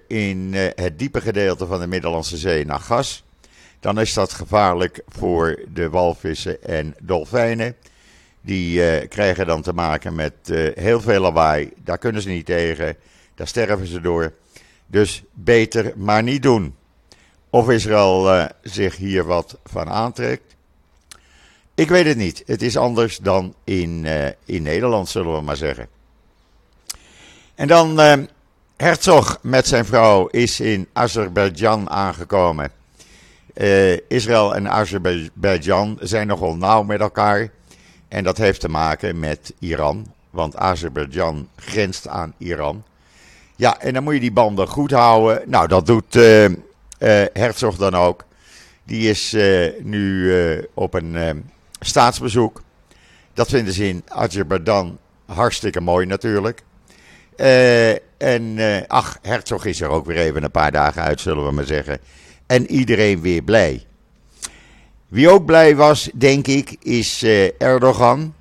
in 0.07 0.53
het 0.53 0.99
diepe 0.99 1.21
gedeelte 1.21 1.65
van 1.65 1.79
de 1.79 1.87
Middellandse 1.87 2.37
Zee 2.37 2.65
naar 2.65 2.79
gas, 2.79 3.23
dan 3.79 3.99
is 3.99 4.13
dat 4.13 4.33
gevaarlijk 4.33 5.01
voor 5.07 5.59
de 5.73 5.89
walvissen 5.89 6.63
en 6.63 6.95
dolfijnen. 7.01 7.75
Die 8.47 9.07
krijgen 9.07 9.47
dan 9.47 9.61
te 9.61 9.73
maken 9.73 10.15
met 10.15 10.33
heel 10.75 11.01
veel 11.01 11.21
lawaai. 11.21 11.71
Daar 11.83 11.97
kunnen 11.97 12.21
ze 12.21 12.29
niet 12.29 12.45
tegen. 12.45 12.95
Daar 13.35 13.47
sterven 13.47 13.87
ze 13.87 14.01
door. 14.01 14.33
Dus 14.85 15.23
beter 15.33 15.93
maar 15.95 16.23
niet 16.23 16.41
doen. 16.41 16.75
Of 17.49 17.69
Israël 17.69 18.35
uh, 18.35 18.45
zich 18.61 18.95
hier 18.95 19.23
wat 19.23 19.57
van 19.63 19.89
aantrekt. 19.89 20.55
Ik 21.75 21.89
weet 21.89 22.05
het 22.05 22.17
niet. 22.17 22.43
Het 22.45 22.61
is 22.61 22.77
anders 22.77 23.17
dan 23.17 23.55
in, 23.63 24.07
in 24.45 24.61
Nederland, 24.61 25.09
zullen 25.09 25.35
we 25.35 25.41
maar 25.41 25.55
zeggen. 25.55 25.87
En 27.55 27.67
dan 27.67 27.99
Herzog 28.77 29.39
met 29.41 29.67
zijn 29.67 29.85
vrouw 29.85 30.27
is 30.27 30.59
in 30.59 30.87
Azerbeidzjan 30.93 31.89
aangekomen. 31.89 32.71
Israël 34.07 34.55
en 34.55 34.69
Azerbeidzjan 34.69 35.97
zijn 36.01 36.27
nogal 36.27 36.55
nauw 36.55 36.83
met 36.83 36.99
elkaar. 36.99 37.49
En 38.07 38.23
dat 38.23 38.37
heeft 38.37 38.59
te 38.59 38.69
maken 38.69 39.19
met 39.19 39.53
Iran. 39.59 40.13
Want 40.29 40.55
Azerbeidzjan 40.55 41.49
grenst 41.55 42.07
aan 42.07 42.33
Iran. 42.37 42.83
Ja, 43.55 43.79
en 43.79 43.93
dan 43.93 44.03
moet 44.03 44.13
je 44.13 44.19
die 44.19 44.31
banden 44.31 44.67
goed 44.67 44.91
houden. 44.91 45.49
Nou, 45.49 45.67
dat 45.67 45.85
doet 45.85 46.15
uh, 46.15 46.45
Herzog 47.33 47.75
dan 47.75 47.95
ook. 47.95 48.25
Die 48.83 49.09
is 49.09 49.33
uh, 49.33 49.69
nu 49.81 50.33
op 50.73 50.93
een 50.93 51.43
staatsbezoek. 51.79 52.61
Dat 53.33 53.49
vinden 53.49 53.73
ze 53.73 53.87
in 53.87 54.03
Azerbeidzjan 54.07 54.97
hartstikke 55.25 55.81
mooi 55.81 56.05
natuurlijk. 56.05 56.63
en 58.17 58.57
ach, 58.87 59.17
Herzog 59.21 59.65
is 59.65 59.81
er 59.81 59.89
ook 59.89 60.05
weer 60.05 60.17
even 60.17 60.43
een 60.43 60.51
paar 60.51 60.71
dagen 60.71 61.01
uit, 61.01 61.21
zullen 61.21 61.45
we 61.45 61.51
maar 61.51 61.65
zeggen. 61.65 61.99
En 62.47 62.71
iedereen 62.71 63.21
weer 63.21 63.41
blij. 63.41 63.85
Wie 65.07 65.29
ook 65.29 65.45
blij 65.45 65.75
was, 65.75 66.09
denk 66.13 66.47
ik, 66.47 66.75
is 66.81 67.23
Erdogan. 67.57 68.33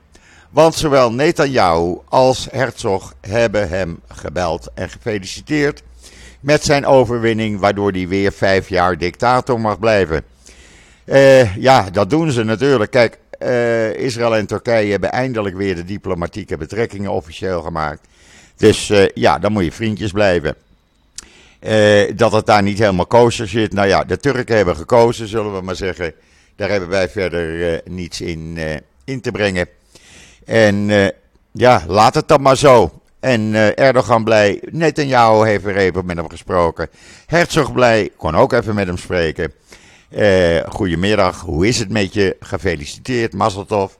Want 0.51 0.75
zowel 0.75 1.13
Netanyahu 1.13 1.97
als 2.09 2.49
Herzog 2.51 3.15
hebben 3.21 3.69
hem 3.69 4.01
gebeld 4.09 4.69
en 4.75 4.91
gefeliciteerd 4.91 5.83
met 6.41 6.65
zijn 6.65 6.87
overwinning, 6.87 7.61
waardoor 7.61 7.91
hij 7.91 8.09
weer 8.09 8.33
vijf 8.33 8.69
jaar 8.69 8.99
dictator 8.99 9.61
mag 9.61 9.79
blijven. 9.79 10.25
Uh, 11.05 11.57
ja, 11.57 11.91
dat 11.91 12.11
doen 12.11 12.31
ze 12.31 12.45
natuurlijk. 12.45 12.91
Kijk, 12.91 13.19
uh, 13.43 13.95
Israël 13.95 14.37
en 14.37 14.47
Turkije 14.47 14.91
hebben 14.91 15.13
eindelijk 15.13 15.57
weer 15.57 15.75
de 15.75 15.85
diplomatieke 15.85 16.57
betrekkingen 16.57 17.11
officieel 17.11 17.63
gemaakt. 17.63 18.07
Dus 18.57 18.93
ja, 19.15 19.39
dan 19.39 19.53
moet 19.53 19.65
je 19.65 19.73
vriendjes 19.73 20.11
blijven. 20.11 20.57
dat 22.17 22.33
het 22.33 22.47
daar 22.47 22.63
niet 22.63 22.79
helemaal 22.79 23.07
kosher 23.07 23.49
zit. 23.49 23.73
Nou 23.73 23.89
ja, 23.89 24.05
de 24.05 24.19
Turken 24.19 24.57
hebben 24.57 24.77
gekozen, 24.77 25.29
zullen 25.29 25.55
we 25.55 25.61
maar 25.61 25.77
zeggen. 25.77 26.15
Daar 26.57 26.71
hebben 26.71 26.89
wij 26.89 27.09
verder 27.09 27.81
niets 27.85 28.21
in, 28.21 28.59
in 29.05 29.21
te 29.21 29.31
brengen. 29.31 29.69
En 30.45 30.89
uh, 30.89 31.07
ja, 31.53 31.83
laat 31.87 32.15
het 32.15 32.29
dan 32.29 32.43
maar 32.43 32.57
zo. 32.57 33.01
En 33.21 33.55
Erdogan 33.77 34.25
blij. 34.25 34.63
Netanyahu 34.71 35.47
heeft 35.47 35.65
weer 35.65 35.77
even 35.77 36.07
met 36.07 36.17
hem 36.17 36.29
gesproken. 36.29 36.89
Herzog 37.27 37.73
blij. 37.73 38.11
Kon 38.17 38.37
ook 38.37 38.53
even 38.53 38.75
met 38.75 38.87
hem 38.87 38.99
spreken. 38.99 39.53
Uh, 40.11 40.61
goedemiddag, 40.69 41.41
hoe 41.41 41.67
is 41.67 41.79
het 41.79 41.91
met 41.91 42.15
je? 42.15 42.37
Gefeliciteerd, 42.41 43.33
Mazeltov. 43.33 43.93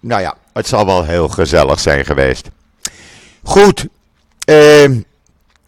Nou 0.00 0.20
ja, 0.20 0.36
het 0.52 0.66
zal 0.66 0.86
wel 0.86 1.04
heel 1.04 1.28
gezellig 1.28 1.80
zijn 1.80 2.04
geweest. 2.04 2.48
Goed. 3.42 3.86
Uh, 4.50 4.90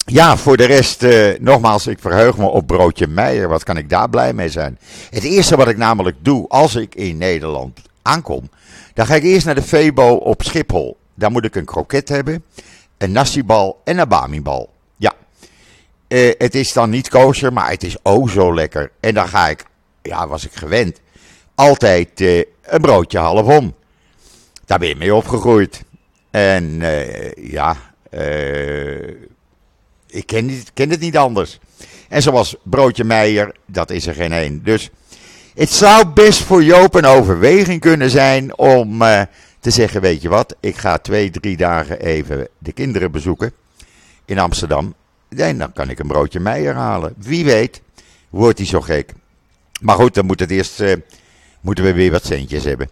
ja, 0.06 0.36
voor 0.36 0.56
de 0.56 0.64
rest, 0.64 1.02
uh, 1.02 1.38
nogmaals, 1.38 1.86
ik 1.86 1.98
verheug 1.98 2.36
me 2.36 2.46
op 2.46 2.66
broodje 2.66 3.06
Meijer. 3.06 3.48
Wat 3.48 3.64
kan 3.64 3.76
ik 3.76 3.90
daar 3.90 4.10
blij 4.10 4.32
mee 4.32 4.48
zijn? 4.48 4.78
Het 5.10 5.22
eerste 5.22 5.56
wat 5.56 5.68
ik 5.68 5.76
namelijk 5.76 6.16
doe 6.20 6.48
als 6.48 6.74
ik 6.74 6.94
in 6.94 7.16
Nederland 7.16 7.80
aankom, 8.02 8.50
dan 8.94 9.06
ga 9.06 9.14
ik 9.14 9.22
eerst 9.22 9.46
naar 9.46 9.54
de 9.54 9.62
Febo 9.62 10.14
op 10.14 10.42
Schiphol. 10.42 10.96
Daar 11.14 11.30
moet 11.30 11.44
ik 11.44 11.54
een 11.54 11.64
kroket 11.64 12.08
hebben, 12.08 12.44
een 12.98 13.12
nasibal 13.12 13.80
en 13.84 13.98
een 13.98 14.08
bamibal. 14.08 14.72
Ja, 14.96 15.12
uh, 16.08 16.32
het 16.38 16.54
is 16.54 16.72
dan 16.72 16.90
niet 16.90 17.08
kosher, 17.08 17.52
maar 17.52 17.70
het 17.70 17.82
is 17.82 17.96
oh 18.02 18.28
zo 18.28 18.54
lekker. 18.54 18.90
En 19.00 19.14
dan 19.14 19.28
ga 19.28 19.48
ik, 19.48 19.64
ja, 20.02 20.28
was 20.28 20.44
ik 20.44 20.54
gewend, 20.54 21.00
altijd 21.54 22.20
uh, 22.20 22.42
een 22.62 22.80
broodje 22.80 23.18
half 23.18 23.46
om. 23.46 23.74
Daar 24.64 24.78
ben 24.78 24.88
je 24.88 24.96
mee 24.96 25.14
opgegroeid. 25.14 25.82
En 26.30 26.80
ja, 27.34 27.76
ik 30.06 30.26
ken, 30.26 30.46
niet, 30.46 30.70
ken 30.74 30.90
het 30.90 31.00
niet 31.00 31.16
anders. 31.16 31.58
En 32.08 32.22
zoals 32.22 32.56
broodje 32.62 33.04
Meijer, 33.04 33.54
dat 33.66 33.90
is 33.90 34.06
er 34.06 34.14
geen 34.14 34.32
één. 34.32 34.62
Dus 34.64 34.90
het 35.54 35.70
zou 35.70 36.06
best 36.06 36.42
voor 36.42 36.64
Joop 36.64 36.94
een 36.94 37.04
overweging 37.04 37.80
kunnen 37.80 38.10
zijn 38.10 38.58
om 38.58 39.02
uh, 39.02 39.22
te 39.60 39.70
zeggen: 39.70 40.00
Weet 40.00 40.22
je 40.22 40.28
wat, 40.28 40.56
ik 40.60 40.76
ga 40.76 40.98
twee, 40.98 41.30
drie 41.30 41.56
dagen 41.56 42.00
even 42.00 42.48
de 42.58 42.72
kinderen 42.72 43.10
bezoeken 43.10 43.52
in 44.24 44.38
Amsterdam. 44.38 44.94
En 45.28 45.58
dan 45.58 45.72
kan 45.72 45.90
ik 45.90 45.98
een 45.98 46.06
broodje 46.06 46.40
Meijer 46.40 46.74
halen. 46.74 47.14
Wie 47.16 47.44
weet, 47.44 47.82
wordt 48.30 48.58
hij 48.58 48.66
zo 48.66 48.80
gek. 48.80 49.12
Maar 49.80 49.96
goed, 49.96 50.14
dan 50.14 50.26
moet 50.26 50.40
het 50.40 50.50
eerst, 50.50 50.80
uh, 50.80 50.92
moeten 51.60 51.84
we 51.84 51.92
weer 51.92 52.10
wat 52.10 52.24
centjes 52.24 52.64
hebben. 52.64 52.90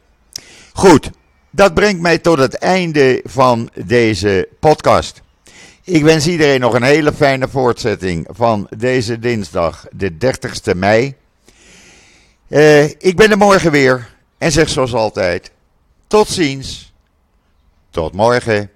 Goed, 0.73 1.11
dat 1.51 1.75
brengt 1.75 2.01
mij 2.01 2.19
tot 2.19 2.39
het 2.39 2.55
einde 2.55 3.21
van 3.25 3.71
deze 3.85 4.49
podcast. 4.61 5.23
Ik 5.87 6.03
wens 6.03 6.27
iedereen 6.27 6.61
nog 6.61 6.75
een 6.75 6.83
hele 6.83 7.13
fijne 7.13 7.49
voortzetting 7.49 8.27
van 8.31 8.67
deze 8.77 9.19
dinsdag, 9.19 9.87
de 9.91 10.13
30ste 10.13 10.77
mei. 10.77 11.15
Uh, 12.49 12.85
ik 12.85 13.17
ben 13.17 13.31
er 13.31 13.37
morgen 13.37 13.71
weer 13.71 14.15
en 14.39 14.53
zeg 14.53 14.69
zoals 14.69 14.95
altijd: 14.95 15.51
tot 16.07 16.29
ziens. 16.29 16.93
Tot 17.91 18.13
morgen. 18.13 18.71